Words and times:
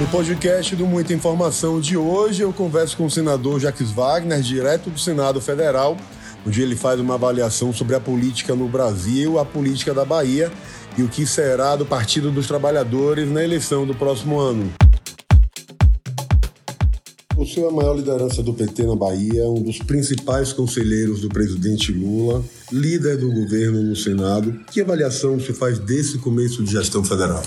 No 0.00 0.06
podcast 0.06 0.74
do 0.74 0.86
Muita 0.86 1.12
Informação 1.12 1.78
de 1.78 1.94
hoje, 1.94 2.40
eu 2.40 2.54
converso 2.54 2.96
com 2.96 3.04
o 3.04 3.10
senador 3.10 3.60
Jacques 3.60 3.90
Wagner, 3.90 4.40
direto 4.40 4.88
do 4.88 4.98
Senado 4.98 5.42
Federal, 5.42 5.94
onde 6.46 6.62
ele 6.62 6.74
faz 6.74 6.98
uma 6.98 7.16
avaliação 7.16 7.70
sobre 7.70 7.94
a 7.94 8.00
política 8.00 8.54
no 8.54 8.66
Brasil, 8.66 9.38
a 9.38 9.44
política 9.44 9.92
da 9.92 10.02
Bahia 10.02 10.50
e 10.96 11.02
o 11.02 11.08
que 11.08 11.26
será 11.26 11.76
do 11.76 11.84
Partido 11.84 12.30
dos 12.30 12.46
Trabalhadores 12.46 13.30
na 13.30 13.44
eleição 13.44 13.86
do 13.86 13.94
próximo 13.94 14.40
ano. 14.40 14.72
O 17.36 17.44
senhor 17.44 17.66
é 17.66 17.68
a 17.70 17.76
maior 17.76 17.94
liderança 17.94 18.42
do 18.42 18.54
PT 18.54 18.84
na 18.86 18.96
Bahia, 18.96 19.50
um 19.50 19.62
dos 19.62 19.80
principais 19.80 20.50
conselheiros 20.50 21.20
do 21.20 21.28
presidente 21.28 21.92
Lula, 21.92 22.42
líder 22.72 23.18
do 23.18 23.30
governo 23.30 23.82
no 23.82 23.94
Senado. 23.94 24.60
Que 24.72 24.80
avaliação 24.80 25.38
se 25.38 25.52
faz 25.52 25.78
desse 25.78 26.16
começo 26.16 26.64
de 26.64 26.72
gestão 26.72 27.04
federal? 27.04 27.42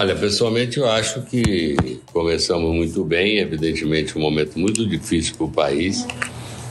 Olha, 0.00 0.16
pessoalmente 0.16 0.78
eu 0.78 0.88
acho 0.88 1.20
que 1.20 2.00
começamos 2.10 2.74
muito 2.74 3.04
bem, 3.04 3.36
evidentemente 3.36 4.16
um 4.16 4.22
momento 4.22 4.58
muito 4.58 4.88
difícil 4.88 5.34
para 5.36 5.44
o 5.44 5.50
país. 5.50 6.06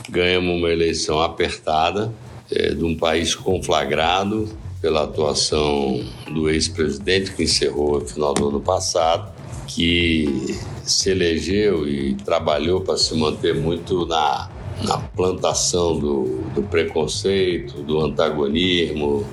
Ganhamos 0.08 0.56
uma 0.56 0.68
eleição 0.68 1.20
apertada, 1.20 2.12
é, 2.50 2.74
de 2.74 2.84
um 2.84 2.96
país 2.96 3.32
conflagrado 3.32 4.48
pela 4.82 5.04
atuação 5.04 6.04
do 6.26 6.50
ex-presidente 6.50 7.30
que 7.30 7.44
encerrou 7.44 8.00
no 8.00 8.04
final 8.04 8.34
do 8.34 8.48
ano 8.48 8.60
passado, 8.60 9.32
que 9.68 10.58
se 10.82 11.10
elegeu 11.10 11.88
e 11.88 12.16
trabalhou 12.16 12.80
para 12.80 12.96
se 12.96 13.14
manter 13.14 13.54
muito 13.54 14.06
na, 14.06 14.50
na 14.82 14.98
plantação 14.98 15.96
do, 15.96 16.42
do 16.52 16.64
preconceito, 16.64 17.80
do 17.80 18.00
antagonismo, 18.00 19.24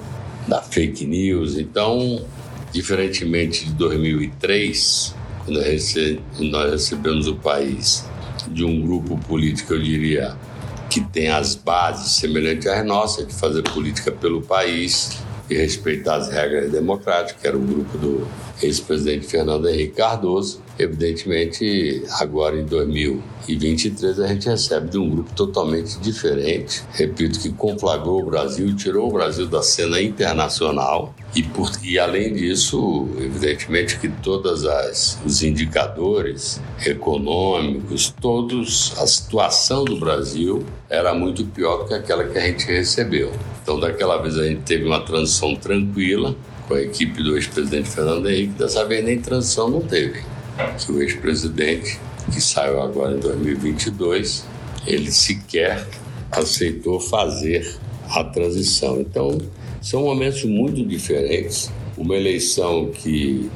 da 0.48 0.62
fake 0.62 1.04
news. 1.04 1.58
Então, 1.58 2.22
Diferentemente 2.72 3.66
de 3.66 3.74
2003, 3.74 5.16
quando 5.46 6.52
nós 6.52 6.72
recebemos 6.72 7.28
o 7.28 7.36
país 7.36 8.06
de 8.50 8.64
um 8.64 8.82
grupo 8.82 9.18
político, 9.20 9.74
eu 9.74 9.82
diria, 9.82 10.36
que 10.90 11.02
tem 11.02 11.30
as 11.30 11.56
bases 11.56 12.14
semelhantes 12.14 12.68
às 12.68 12.86
nossas, 12.86 13.28
de 13.28 13.34
fazer 13.34 13.64
política 13.64 14.12
pelo 14.12 14.42
país 14.42 15.18
e 15.50 15.56
respeitar 15.56 16.16
as 16.16 16.30
regras 16.30 16.72
democráticas, 16.72 17.42
que 17.42 17.48
era 17.48 17.58
o 17.58 17.62
grupo 17.62 17.98
do 17.98 18.28
ex-presidente 18.62 19.26
Fernando 19.26 19.70
Henrique 19.70 19.94
Cardoso. 19.94 20.62
Evidentemente, 20.78 22.04
agora 22.20 22.60
em 22.60 22.66
2023, 22.66 24.20
a 24.20 24.28
gente 24.28 24.50
recebe 24.50 24.90
de 24.90 24.98
um 24.98 25.10
grupo 25.10 25.32
totalmente 25.34 25.98
diferente. 26.00 26.84
Repito 26.92 27.40
que 27.40 27.50
conflagrou 27.52 28.22
o 28.22 28.26
Brasil, 28.26 28.76
tirou 28.76 29.10
o 29.10 29.14
Brasil 29.14 29.48
da 29.48 29.64
cena 29.64 30.02
internacional 30.02 31.16
e, 31.36 31.44
por, 31.44 31.72
e 31.84 32.00
além 32.00 32.34
disso, 32.34 33.10
evidentemente 33.20 34.00
que 34.00 34.10
todos 34.10 34.64
os 35.26 35.44
indicadores 35.44 36.60
econômicos, 36.86 38.14
todos 38.20 38.94
a 38.98 39.06
situação 39.06 39.84
do 39.84 40.00
Brasil 40.00 40.66
era 40.90 41.14
muito 41.14 41.46
pior 41.46 41.80
do 41.80 41.88
que 41.88 41.94
aquela 41.94 42.24
que 42.24 42.38
a 42.38 42.42
gente 42.42 42.66
recebeu. 42.66 43.32
Então, 43.62 43.80
daquela 43.80 44.22
vez 44.22 44.38
a 44.38 44.48
gente 44.48 44.62
teve 44.62 44.86
uma 44.86 45.02
transição 45.02 45.56
tranquila, 45.56 46.36
com 46.68 46.74
a 46.74 46.82
equipe 46.82 47.22
do 47.22 47.36
ex-presidente 47.36 47.90
Fernando 47.90 48.30
Henrique, 48.30 48.54
dessa 48.54 48.86
vez 48.86 49.04
nem 49.04 49.20
transição 49.20 49.70
não 49.70 49.82
teve. 49.82 50.22
Que 50.80 50.92
o 50.92 51.02
ex-presidente, 51.02 52.00
que 52.34 52.42
saiu 52.42 52.82
agora 52.82 53.16
em 53.16 53.20
2022, 53.20 54.46
ele 54.86 55.12
sequer 55.12 55.88
aceitou 56.32 57.00
fazer 57.00 57.78
a 58.10 58.24
transição. 58.24 59.00
Então, 59.00 59.38
são 59.88 60.04
momentos 60.04 60.44
muito 60.44 60.84
diferentes. 60.84 61.72
Uma 61.98 62.18
eleição 62.18 62.92
que, 62.92 63.50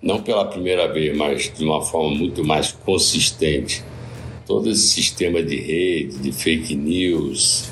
não 0.00 0.22
pela 0.22 0.44
primeira 0.44 0.86
vez, 0.86 1.16
mas 1.16 1.52
de 1.52 1.64
uma 1.64 1.82
forma 1.82 2.16
muito 2.16 2.44
mais 2.44 2.70
consistente, 2.70 3.82
todo 4.46 4.70
esse 4.70 4.86
sistema 4.86 5.42
de 5.42 5.56
rede, 5.56 6.18
de 6.18 6.30
fake 6.30 6.76
news, 6.76 7.68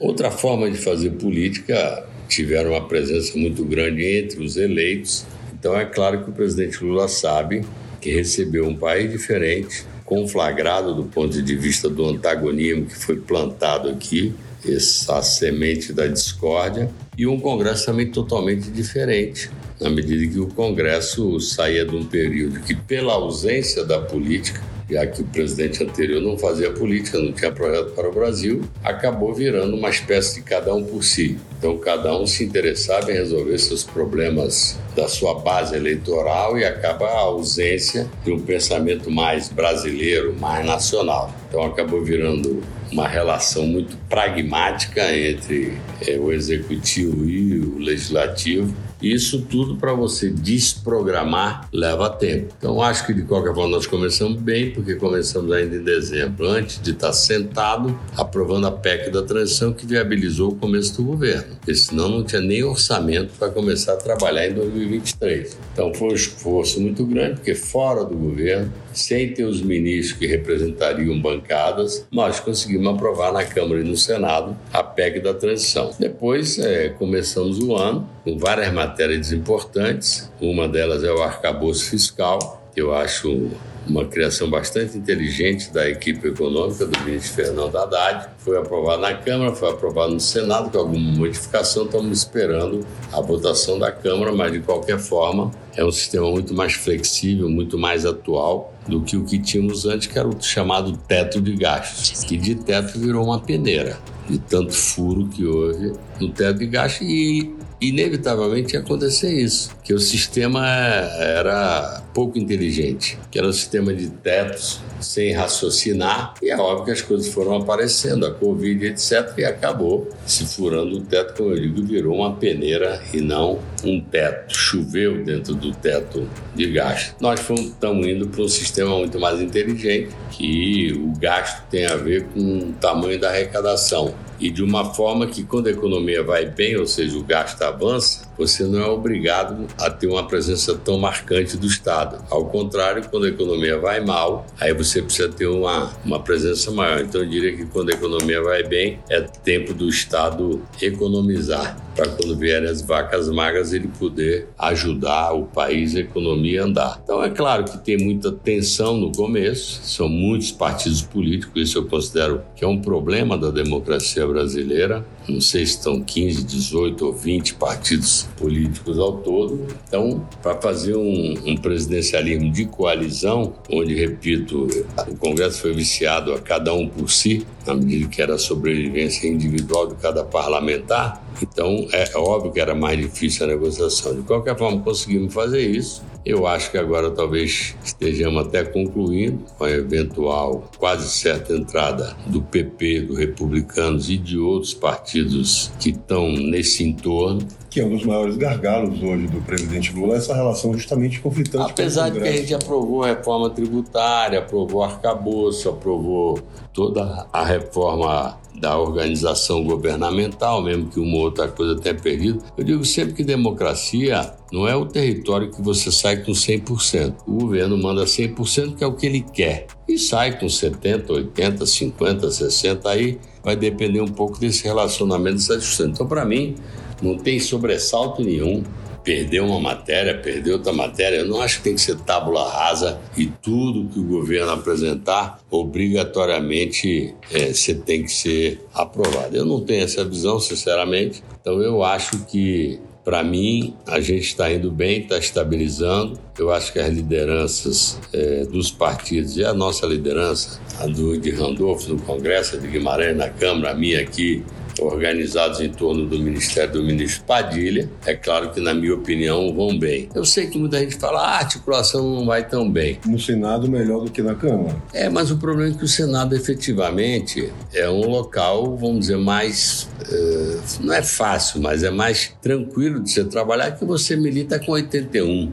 outra 0.00 0.28
forma 0.28 0.68
de 0.68 0.76
fazer 0.76 1.10
política 1.10 2.04
tiveram 2.28 2.72
uma 2.72 2.88
presença 2.88 3.38
muito 3.38 3.64
grande 3.64 4.04
entre 4.04 4.42
os 4.42 4.56
eleitos. 4.56 5.24
Então 5.54 5.78
é 5.78 5.84
claro 5.84 6.24
que 6.24 6.30
o 6.30 6.32
presidente 6.32 6.82
Lula 6.82 7.06
sabe 7.06 7.64
que 8.00 8.10
recebeu 8.10 8.66
um 8.66 8.74
país 8.74 9.08
diferente, 9.08 9.84
conflagrado 10.04 10.96
do 10.96 11.04
ponto 11.04 11.40
de 11.40 11.54
vista 11.54 11.88
do 11.88 12.06
antagonismo 12.06 12.86
que 12.86 12.96
foi 12.96 13.18
plantado 13.18 13.88
aqui, 13.88 14.34
essa 14.66 15.22
semente 15.22 15.92
da 15.92 16.06
discórdia, 16.06 16.90
e 17.16 17.26
um 17.26 17.38
Congresso 17.38 17.86
também 17.86 18.10
totalmente 18.10 18.70
diferente, 18.70 19.50
na 19.80 19.90
medida 19.90 20.32
que 20.32 20.38
o 20.38 20.46
Congresso 20.46 21.40
saía 21.40 21.84
de 21.84 21.94
um 21.94 22.04
período 22.04 22.60
que, 22.60 22.74
pela 22.74 23.14
ausência 23.14 23.84
da 23.84 24.00
política, 24.00 24.60
já 24.88 25.06
que 25.06 25.22
o 25.22 25.24
presidente 25.24 25.82
anterior 25.82 26.20
não 26.20 26.38
fazia 26.38 26.70
política, 26.70 27.18
não 27.18 27.32
tinha 27.32 27.50
projeto 27.50 27.92
para 27.92 28.08
o 28.08 28.12
Brasil, 28.12 28.62
acabou 28.84 29.34
virando 29.34 29.76
uma 29.76 29.90
espécie 29.90 30.36
de 30.36 30.42
cada 30.42 30.74
um 30.74 30.84
por 30.84 31.02
si. 31.02 31.38
Então, 31.62 31.78
cada 31.78 32.12
um 32.18 32.26
se 32.26 32.42
interessava 32.42 33.12
em 33.12 33.14
resolver 33.14 33.56
seus 33.56 33.84
problemas 33.84 34.76
da 34.96 35.06
sua 35.06 35.38
base 35.38 35.76
eleitoral 35.76 36.58
e 36.58 36.64
acaba 36.64 37.06
a 37.06 37.20
ausência 37.20 38.10
de 38.24 38.32
um 38.32 38.40
pensamento 38.40 39.08
mais 39.08 39.48
brasileiro, 39.48 40.34
mais 40.40 40.66
nacional. 40.66 41.32
Então, 41.48 41.62
acabou 41.62 42.02
virando 42.02 42.60
uma 42.90 43.06
relação 43.06 43.64
muito 43.64 43.96
pragmática 44.08 45.16
entre 45.16 45.78
é, 46.04 46.18
o 46.18 46.32
executivo 46.32 47.24
e 47.24 47.60
o 47.60 47.78
legislativo 47.78 48.74
isso 49.02 49.42
tudo 49.42 49.76
para 49.76 49.92
você 49.92 50.30
desprogramar 50.30 51.68
leva 51.72 52.08
tempo. 52.10 52.54
Então, 52.58 52.80
acho 52.80 53.06
que 53.06 53.12
de 53.12 53.22
qualquer 53.22 53.54
forma 53.54 53.70
nós 53.70 53.86
começamos 53.86 54.40
bem, 54.40 54.70
porque 54.70 54.94
começamos 54.94 55.50
ainda 55.52 55.76
em 55.76 55.82
dezembro, 55.82 56.46
antes 56.46 56.80
de 56.80 56.92
estar 56.92 57.12
sentado 57.12 57.98
aprovando 58.16 58.66
a 58.66 58.70
PEC 58.70 59.10
da 59.10 59.22
transição 59.22 59.72
que 59.72 59.86
viabilizou 59.86 60.52
o 60.52 60.54
começo 60.56 60.96
do 60.96 61.04
governo. 61.04 61.56
Porque 61.56 61.74
senão 61.74 62.08
não 62.08 62.24
tinha 62.24 62.40
nem 62.40 62.62
orçamento 62.62 63.32
para 63.38 63.50
começar 63.50 63.94
a 63.94 63.96
trabalhar 63.96 64.48
em 64.48 64.54
2023. 64.54 65.56
Então, 65.72 65.92
foi 65.94 66.08
um 66.08 66.14
esforço 66.14 66.80
muito 66.80 67.04
grande, 67.04 67.36
porque 67.36 67.54
fora 67.54 68.04
do 68.04 68.16
governo, 68.16 68.72
sem 68.92 69.32
ter 69.32 69.44
os 69.44 69.62
ministros 69.62 70.18
que 70.18 70.26
representariam 70.26 71.18
bancadas, 71.20 72.06
nós 72.10 72.40
conseguimos 72.40 72.94
aprovar 72.94 73.32
na 73.32 73.44
Câmara 73.44 73.80
e 73.80 73.84
no 73.84 73.96
Senado 73.96 74.56
a 74.72 74.82
PEC 74.82 75.20
da 75.20 75.34
transição. 75.34 75.92
Depois, 75.98 76.58
é, 76.58 76.90
começamos 76.90 77.58
o 77.58 77.74
ano 77.76 78.08
com 78.24 78.38
várias 78.38 78.72
matérias 78.72 79.32
importantes. 79.32 80.30
Uma 80.40 80.68
delas 80.68 81.04
é 81.04 81.12
o 81.12 81.22
arcabouço 81.22 81.90
fiscal, 81.90 82.62
que 82.74 82.80
eu 82.80 82.94
acho 82.94 83.50
uma 83.88 84.04
criação 84.04 84.48
bastante 84.48 84.96
inteligente 84.96 85.72
da 85.72 85.88
equipe 85.88 86.28
econômica 86.28 86.86
do 86.86 87.00
ministro 87.00 87.34
Fernando 87.34 87.76
Haddad. 87.76 88.28
Foi 88.38 88.56
aprovado 88.56 89.02
na 89.02 89.14
Câmara, 89.14 89.54
foi 89.54 89.70
aprovado 89.70 90.14
no 90.14 90.20
Senado 90.20 90.70
com 90.70 90.78
alguma 90.78 91.12
modificação. 91.12 91.84
Estamos 91.84 92.18
esperando 92.18 92.86
a 93.12 93.20
votação 93.20 93.78
da 93.78 93.90
Câmara, 93.90 94.32
mas 94.32 94.52
de 94.52 94.60
qualquer 94.60 94.98
forma 94.98 95.50
é 95.76 95.84
um 95.84 95.90
sistema 95.90 96.30
muito 96.30 96.54
mais 96.54 96.74
flexível, 96.74 97.48
muito 97.48 97.78
mais 97.78 98.04
atual 98.04 98.72
do 98.86 99.00
que 99.02 99.16
o 99.16 99.24
que 99.24 99.38
tínhamos 99.38 99.86
antes, 99.86 100.06
que 100.06 100.18
era 100.18 100.28
o 100.28 100.36
chamado 100.40 100.96
teto 100.96 101.40
de 101.40 101.54
gastos, 101.54 102.24
que 102.24 102.36
de 102.36 102.54
teto 102.54 102.98
virou 102.98 103.24
uma 103.24 103.40
peneira, 103.40 103.98
de 104.28 104.38
tanto 104.38 104.72
furo 104.72 105.28
que 105.28 105.44
houve 105.44 105.92
no 106.20 106.28
teto 106.28 106.58
de 106.58 106.66
gastos 106.66 107.06
e 107.06 107.54
inevitavelmente 107.80 108.74
ia 108.74 108.80
acontecer 108.80 109.32
isso, 109.42 109.70
que 109.82 109.92
o 109.92 109.98
sistema 109.98 110.64
era 110.64 112.02
pouco 112.12 112.38
inteligente, 112.38 113.18
que 113.30 113.38
era 113.38 113.48
um 113.48 113.52
sistema 113.52 113.92
de 113.92 114.08
tetos 114.08 114.80
sem 115.00 115.32
raciocinar, 115.32 116.34
e 116.42 116.50
é 116.50 116.56
óbvio 116.56 116.84
que 116.84 116.90
as 116.92 117.02
coisas 117.02 117.28
foram 117.28 117.56
aparecendo, 117.56 118.26
a 118.26 118.32
Covid, 118.32 118.86
etc., 118.86 119.32
e 119.38 119.44
acabou 119.44 120.08
se 120.26 120.46
furando 120.46 120.98
o 120.98 121.00
teto, 121.00 121.34
como 121.34 121.50
eu 121.50 121.60
digo, 121.60 121.82
virou 121.82 122.16
uma 122.16 122.34
peneira 122.34 123.02
e 123.12 123.20
não 123.20 123.58
um 123.84 124.00
teto. 124.00 124.54
Choveu 124.54 125.24
dentro 125.24 125.54
do 125.54 125.72
teto 125.72 126.28
de 126.54 126.70
gasto. 126.70 127.16
Nós 127.20 127.40
estamos 127.40 128.06
indo 128.06 128.28
para 128.28 128.42
um 128.42 128.48
sistema 128.48 128.96
muito 128.96 129.18
mais 129.18 129.40
inteligente, 129.40 130.10
que 130.30 130.92
o 130.92 131.18
gasto 131.18 131.66
tem 131.68 131.86
a 131.86 131.96
ver 131.96 132.24
com 132.26 132.40
o 132.40 132.72
tamanho 132.80 133.18
da 133.18 133.28
arrecadação 133.28 134.14
e 134.42 134.50
de 134.50 134.62
uma 134.62 134.92
forma 134.92 135.26
que 135.28 135.44
quando 135.44 135.68
a 135.68 135.70
economia 135.70 136.22
vai 136.22 136.46
bem, 136.46 136.76
ou 136.76 136.86
seja, 136.86 137.16
o 137.16 137.22
gasto 137.22 137.62
avança, 137.62 138.28
você 138.36 138.64
não 138.64 138.80
é 138.80 138.86
obrigado 138.86 139.66
a 139.78 139.90
ter 139.90 140.06
uma 140.06 140.26
presença 140.26 140.74
tão 140.74 140.98
marcante 140.98 141.56
do 141.56 141.66
Estado. 141.66 142.24
Ao 142.30 142.46
contrário, 142.46 143.04
quando 143.10 143.26
a 143.26 143.28
economia 143.28 143.78
vai 143.78 144.00
mal, 144.00 144.46
aí 144.60 144.72
você 144.72 145.02
precisa 145.02 145.28
ter 145.28 145.46
uma, 145.46 145.92
uma 146.04 146.20
presença 146.20 146.70
maior. 146.70 147.00
Então 147.00 147.20
eu 147.20 147.28
diria 147.28 147.56
que 147.56 147.66
quando 147.66 147.90
a 147.90 147.92
economia 147.92 148.42
vai 148.42 148.62
bem, 148.62 148.98
é 149.08 149.20
tempo 149.20 149.74
do 149.74 149.88
Estado 149.88 150.62
economizar 150.80 151.76
para 151.94 152.08
quando 152.08 152.36
vierem 152.36 152.68
as 152.68 152.82
vacas 152.82 153.28
magras 153.28 153.72
ele 153.72 153.88
poder 153.88 154.48
ajudar 154.58 155.32
o 155.32 155.44
país, 155.44 155.94
a 155.94 156.00
economia 156.00 156.62
a 156.62 156.64
andar. 156.66 157.00
Então 157.02 157.22
é 157.22 157.30
claro 157.30 157.64
que 157.64 157.78
tem 157.78 157.96
muita 157.96 158.32
tensão 158.32 158.96
no 158.96 159.12
começo, 159.12 159.80
são 159.82 160.08
muitos 160.08 160.50
partidos 160.50 161.02
políticos, 161.02 161.62
isso 161.62 161.78
eu 161.78 161.86
considero 161.86 162.42
que 162.56 162.64
é 162.64 162.68
um 162.68 162.80
problema 162.80 163.36
da 163.36 163.50
democracia 163.50 164.26
brasileira. 164.26 165.04
Não 165.28 165.40
sei 165.40 165.64
se 165.64 165.76
estão 165.76 166.02
15, 166.02 166.42
18 166.42 167.06
ou 167.06 167.12
20 167.12 167.54
partidos 167.54 168.28
políticos 168.36 168.98
ao 168.98 169.18
todo. 169.18 169.66
Então, 169.86 170.26
para 170.42 170.60
fazer 170.60 170.96
um, 170.96 171.34
um, 171.46 171.56
presidencialismo 171.56 172.50
de 172.50 172.64
coalizão, 172.64 173.54
onde, 173.70 173.94
repito, 173.94 174.66
o 175.06 175.16
Congresso 175.16 175.60
foi 175.60 175.72
viciado 175.72 176.32
a 176.32 176.40
cada 176.40 176.74
um 176.74 176.88
por 176.88 177.08
si, 177.08 177.46
na 177.66 177.74
medida 177.74 178.08
que 178.08 178.20
era 178.20 178.34
a 178.34 178.38
sobrevivência 178.38 179.28
individual 179.28 179.86
de 179.88 179.94
cada 179.96 180.24
parlamentar, 180.24 181.22
então 181.40 181.86
é 181.92 182.10
óbvio 182.16 182.52
que 182.52 182.60
era 182.60 182.74
mais 182.74 182.98
difícil 182.98 183.44
a 183.44 183.48
negociação. 183.48 184.14
De 184.14 184.22
qualquer 184.22 184.56
forma, 184.56 184.80
conseguimos 184.82 185.32
fazer 185.32 185.60
isso. 185.60 186.02
Eu 186.24 186.46
acho 186.46 186.70
que 186.70 186.78
agora 186.78 187.10
talvez 187.10 187.74
estejamos 187.84 188.46
até 188.46 188.64
concluindo 188.64 189.44
com 189.58 189.64
a 189.64 189.70
eventual 189.70 190.70
quase 190.78 191.08
certa 191.10 191.52
entrada 191.52 192.16
do 192.26 192.40
PP, 192.40 193.00
do 193.02 193.14
Republicanos 193.14 194.08
e 194.08 194.16
de 194.16 194.38
outros 194.38 194.72
partidos 194.72 195.72
que 195.80 195.90
estão 195.90 196.30
nesse 196.30 196.84
entorno. 196.84 197.46
Que 197.68 197.80
é 197.80 197.84
um 197.84 197.90
dos 197.90 198.04
maiores 198.04 198.36
gargalos 198.36 199.02
hoje 199.02 199.26
do 199.26 199.40
presidente 199.40 199.92
Lula, 199.92 200.16
essa 200.16 200.34
relação 200.34 200.72
justamente 200.74 201.20
conflitante 201.20 201.72
Apesar 201.72 202.10
de 202.10 202.20
que 202.20 202.28
a 202.28 202.32
gente 202.36 202.54
aprovou 202.54 203.02
a 203.02 203.08
reforma 203.08 203.50
tributária, 203.50 204.38
aprovou 204.38 204.84
arcabouço, 204.84 205.68
aprovou 205.70 206.38
toda 206.72 207.26
a 207.32 207.44
reforma 207.44 208.38
da 208.54 208.78
organização 208.78 209.64
governamental, 209.64 210.62
mesmo 210.62 210.88
que 210.88 211.00
uma 211.00 211.16
outra 211.18 211.48
coisa 211.48 211.80
tenha 211.80 211.94
perdido. 211.94 212.42
Eu 212.56 212.64
digo 212.64 212.84
sempre 212.84 213.14
que 213.14 213.24
democracia 213.24 214.34
não 214.52 214.68
é 214.68 214.76
o 214.76 214.84
território 214.84 215.50
que 215.50 215.62
você 215.62 215.90
sai 215.90 216.18
com 216.18 216.32
100%. 216.32 217.14
O 217.26 217.32
governo 217.32 217.76
manda 217.78 218.04
100%, 218.04 218.76
que 218.76 218.84
é 218.84 218.86
o 218.86 218.92
que 218.92 219.06
ele 219.06 219.20
quer. 219.20 219.66
E 219.88 219.98
sai 219.98 220.38
com 220.38 220.48
70, 220.48 221.12
80, 221.12 221.66
50, 221.66 222.30
60, 222.30 222.88
aí 222.88 223.18
vai 223.42 223.56
depender 223.56 224.00
um 224.00 224.08
pouco 224.08 224.38
desse 224.38 224.64
relacionamento 224.64 225.36
dessa 225.36 225.56
discussão. 225.56 225.88
Então, 225.88 226.06
para 226.06 226.24
mim, 226.24 226.54
não 227.02 227.16
tem 227.16 227.40
sobressalto 227.40 228.22
nenhum 228.22 228.62
perder 229.02 229.40
uma 229.40 229.60
matéria, 229.60 230.16
perder 230.18 230.52
outra 230.52 230.72
matéria. 230.72 231.18
Eu 231.18 231.26
não 231.26 231.40
acho 231.40 231.58
que 231.58 231.64
tem 231.64 231.74
que 231.74 231.80
ser 231.80 231.96
tábula 232.00 232.48
rasa 232.48 233.00
e 233.16 233.26
tudo 233.26 233.88
que 233.88 233.98
o 233.98 234.04
governo 234.04 234.52
apresentar, 234.52 235.40
obrigatoriamente, 235.50 237.14
é, 237.32 237.52
você 237.52 237.74
tem 237.74 238.02
que 238.04 238.12
ser 238.12 238.64
aprovado. 238.72 239.36
Eu 239.36 239.44
não 239.44 239.60
tenho 239.60 239.84
essa 239.84 240.04
visão, 240.04 240.38
sinceramente. 240.38 241.22
Então, 241.40 241.60
eu 241.60 241.82
acho 241.82 242.24
que 242.26 242.80
para 243.04 243.24
mim, 243.24 243.74
a 243.84 244.00
gente 244.00 244.26
está 244.26 244.52
indo 244.52 244.70
bem, 244.70 245.00
está 245.00 245.18
estabilizando. 245.18 246.18
Eu 246.38 246.52
acho 246.52 246.72
que 246.72 246.78
as 246.78 246.88
lideranças 246.88 247.98
é, 248.12 248.44
dos 248.44 248.70
partidos 248.70 249.36
e 249.36 249.44
a 249.44 249.52
nossa 249.52 249.86
liderança, 249.86 250.60
a 250.78 250.86
do 250.86 251.18
de 251.18 251.30
Randolfo 251.30 251.92
no 251.92 252.00
Congresso, 252.00 252.56
a 252.56 252.58
de 252.60 252.68
Guimarães 252.68 253.16
na 253.16 253.28
Câmara, 253.28 253.72
a 253.72 253.74
minha 253.74 254.00
aqui 254.00 254.44
organizados 254.86 255.60
em 255.60 255.70
torno 255.70 256.06
do 256.06 256.18
Ministério 256.18 256.72
do 256.72 256.82
Ministro 256.82 257.24
Padilha, 257.24 257.88
é 258.06 258.14
claro 258.14 258.50
que, 258.50 258.60
na 258.60 258.74
minha 258.74 258.94
opinião, 258.94 259.54
vão 259.54 259.78
bem. 259.78 260.08
Eu 260.14 260.24
sei 260.24 260.46
que 260.46 260.58
muita 260.58 260.78
gente 260.78 260.96
fala, 260.96 261.20
ah, 261.20 261.36
a 261.36 261.38
articulação 261.38 262.14
não 262.14 262.26
vai 262.26 262.46
tão 262.46 262.70
bem. 262.70 262.98
No 263.06 263.18
Senado, 263.18 263.68
melhor 263.68 264.04
do 264.04 264.10
que 264.10 264.22
na 264.22 264.34
Câmara. 264.34 264.76
É, 264.92 265.08
mas 265.08 265.30
o 265.30 265.36
problema 265.36 265.74
é 265.74 265.78
que 265.78 265.84
o 265.84 265.88
Senado, 265.88 266.34
efetivamente, 266.34 267.52
é 267.72 267.88
um 267.88 268.08
local, 268.08 268.76
vamos 268.76 269.00
dizer, 269.00 269.18
mais. 269.18 269.88
Uh, 270.10 270.60
não 270.80 270.94
é 270.94 271.02
fácil, 271.02 271.60
mas 271.60 271.82
é 271.82 271.90
mais 271.90 272.34
tranquilo 272.42 273.00
de 273.00 273.10
você 273.10 273.24
trabalhar 273.24 273.72
que 273.72 273.84
você 273.84 274.16
milita 274.16 274.58
com 274.58 274.72
81. 274.72 275.52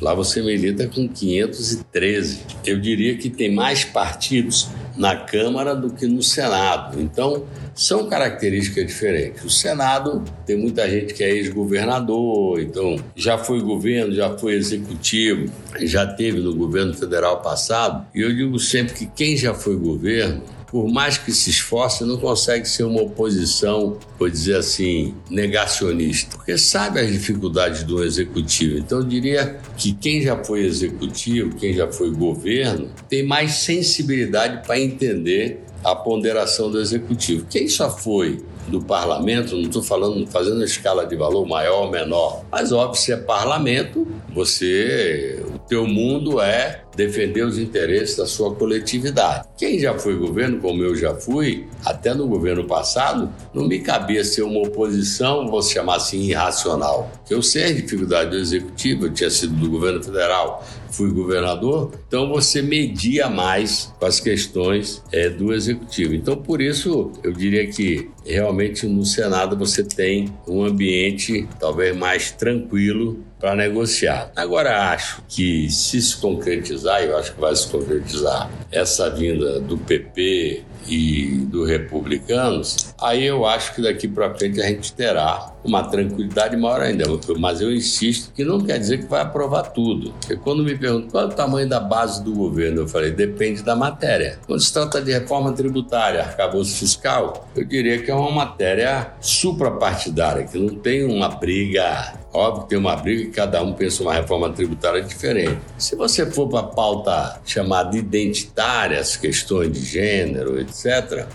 Lá 0.00 0.12
você 0.12 0.42
milita 0.42 0.86
com 0.88 1.08
513. 1.08 2.40
Eu 2.66 2.80
diria 2.80 3.16
que 3.16 3.30
tem 3.30 3.54
mais 3.54 3.84
partidos 3.84 4.68
na 4.96 5.16
Câmara 5.16 5.74
do 5.74 5.90
que 5.90 6.06
no 6.06 6.22
Senado. 6.22 7.00
Então, 7.00 7.44
são 7.74 8.08
características 8.08 8.86
diferentes. 8.86 9.44
O 9.44 9.50
Senado 9.50 10.22
tem 10.46 10.56
muita 10.56 10.88
gente 10.88 11.12
que 11.12 11.24
é 11.24 11.30
ex-governador, 11.30 12.60
então 12.60 12.96
já 13.16 13.36
foi 13.36 13.60
governo, 13.60 14.14
já 14.14 14.36
foi 14.38 14.54
executivo, 14.54 15.50
já 15.80 16.06
teve 16.06 16.38
no 16.38 16.54
governo 16.54 16.94
federal 16.94 17.42
passado. 17.42 18.06
E 18.14 18.20
eu 18.20 18.34
digo 18.34 18.58
sempre 18.58 18.94
que 18.94 19.06
quem 19.06 19.36
já 19.36 19.52
foi 19.52 19.76
governo 19.76 20.42
por 20.74 20.88
mais 20.88 21.16
que 21.16 21.30
se 21.30 21.50
esforce, 21.50 22.02
não 22.02 22.16
consegue 22.16 22.68
ser 22.68 22.82
uma 22.82 23.00
oposição, 23.00 23.96
vou 24.18 24.28
dizer 24.28 24.56
assim, 24.56 25.14
negacionista, 25.30 26.36
porque 26.36 26.58
sabe 26.58 26.98
as 26.98 27.12
dificuldades 27.12 27.84
do 27.84 28.02
executivo. 28.02 28.78
Então, 28.78 28.98
eu 28.98 29.04
diria 29.04 29.60
que 29.76 29.92
quem 29.92 30.20
já 30.20 30.36
foi 30.42 30.64
executivo, 30.64 31.54
quem 31.54 31.72
já 31.72 31.86
foi 31.92 32.10
governo, 32.10 32.90
tem 33.08 33.22
mais 33.22 33.52
sensibilidade 33.52 34.66
para 34.66 34.76
entender 34.80 35.60
a 35.84 35.94
ponderação 35.94 36.68
do 36.68 36.80
executivo. 36.80 37.46
Quem 37.48 37.68
só 37.68 37.88
foi 37.88 38.42
do 38.66 38.82
parlamento, 38.82 39.54
não 39.54 39.68
estou 39.68 39.82
falando 39.82 40.26
fazendo 40.26 40.64
escala 40.64 41.06
de 41.06 41.14
valor 41.14 41.46
maior 41.46 41.84
ou 41.84 41.90
menor, 41.90 42.44
mas 42.50 42.72
óbvio, 42.72 43.00
se 43.00 43.12
é 43.12 43.16
parlamento, 43.16 44.08
você, 44.34 45.40
teu 45.68 45.86
mundo 45.86 46.40
é 46.40 46.82
defender 46.96 47.44
os 47.44 47.58
interesses 47.58 48.16
da 48.16 48.26
sua 48.26 48.54
coletividade. 48.54 49.48
Quem 49.56 49.78
já 49.78 49.98
foi 49.98 50.16
governo, 50.16 50.60
como 50.60 50.82
eu 50.82 50.94
já 50.94 51.14
fui, 51.14 51.66
até 51.84 52.14
no 52.14 52.26
governo 52.26 52.64
passado, 52.64 53.32
não 53.52 53.66
me 53.66 53.80
cabia 53.80 54.24
ser 54.24 54.42
uma 54.42 54.60
oposição, 54.60 55.48
vou 55.48 55.62
chamar 55.62 55.96
assim, 55.96 56.28
irracional. 56.28 57.10
Eu 57.28 57.42
sei 57.42 57.64
a 57.64 57.72
dificuldade 57.72 58.30
do 58.30 58.36
executivo, 58.36 59.06
eu 59.06 59.12
tinha 59.12 59.30
sido 59.30 59.54
do 59.54 59.70
governo 59.70 60.02
federal, 60.02 60.64
fui 60.90 61.10
governador, 61.10 61.90
então 62.06 62.28
você 62.28 62.62
media 62.62 63.28
mais 63.28 63.92
com 63.98 64.06
as 64.06 64.20
questões 64.20 65.02
é, 65.10 65.28
do 65.28 65.52
executivo. 65.52 66.14
Então, 66.14 66.36
por 66.36 66.60
isso, 66.60 67.10
eu 67.22 67.32
diria 67.32 67.66
que 67.66 68.08
realmente 68.24 68.86
no 68.86 69.04
Senado 69.04 69.56
você 69.56 69.82
tem 69.82 70.32
um 70.46 70.64
ambiente 70.64 71.48
talvez 71.58 71.96
mais 71.96 72.30
tranquilo 72.30 73.24
para 73.44 73.54
negociar. 73.54 74.32
Agora, 74.34 74.90
acho 74.92 75.22
que 75.28 75.68
se 75.68 76.00
se 76.00 76.16
concretizar, 76.16 77.02
eu 77.02 77.14
acho 77.18 77.34
que 77.34 77.40
vai 77.42 77.54
se 77.54 77.68
concretizar, 77.68 78.50
essa 78.72 79.10
vinda 79.10 79.60
do 79.60 79.76
PP 79.76 80.62
e 80.88 81.46
do 81.50 81.64
Republicanos, 81.64 82.94
aí 83.00 83.24
eu 83.24 83.46
acho 83.46 83.74
que 83.74 83.82
daqui 83.82 84.08
para 84.08 84.34
frente 84.34 84.60
a 84.60 84.66
gente 84.66 84.92
terá 84.92 85.52
uma 85.64 85.82
tranquilidade 85.84 86.56
maior 86.56 86.80
ainda. 86.80 87.04
Mas 87.38 87.60
eu 87.60 87.72
insisto 87.72 88.32
que 88.32 88.44
não 88.44 88.60
quer 88.60 88.78
dizer 88.78 88.98
que 88.98 89.06
vai 89.06 89.22
aprovar 89.22 89.62
tudo. 89.62 90.12
Porque 90.12 90.36
quando 90.36 90.62
me 90.62 90.76
perguntam 90.76 91.10
qual 91.10 91.24
é 91.24 91.26
o 91.26 91.30
tamanho 91.30 91.68
da 91.68 91.80
base 91.80 92.22
do 92.22 92.32
governo, 92.32 92.82
eu 92.82 92.88
falei, 92.88 93.10
depende 93.10 93.62
da 93.62 93.74
matéria. 93.74 94.38
Quando 94.46 94.60
se 94.60 94.72
trata 94.72 95.00
de 95.00 95.12
reforma 95.12 95.52
tributária, 95.52 96.22
arcabouço 96.22 96.76
fiscal, 96.76 97.48
eu 97.56 97.64
diria 97.64 98.02
que 98.02 98.10
é 98.10 98.14
uma 98.14 98.30
matéria 98.30 99.12
suprapartidária, 99.20 100.44
que 100.44 100.58
não 100.58 100.74
tem 100.74 101.04
uma 101.04 101.28
briga 101.28 102.14
Óbvio 102.34 102.62
que 102.64 102.70
tem 102.70 102.78
uma 102.78 102.96
briga 102.96 103.22
e 103.22 103.30
cada 103.30 103.62
um 103.62 103.72
pensa 103.72 104.02
uma 104.02 104.12
reforma 104.12 104.50
tributária 104.50 105.00
diferente. 105.00 105.60
Se 105.78 105.94
você 105.94 106.26
for 106.26 106.48
para 106.48 106.60
a 106.60 106.62
pauta 106.64 107.40
chamada 107.46 107.96
identitária, 107.96 108.98
as 108.98 109.16
questões 109.16 109.70
de 109.70 109.84
gênero, 109.84 110.60
etc., 110.60 110.73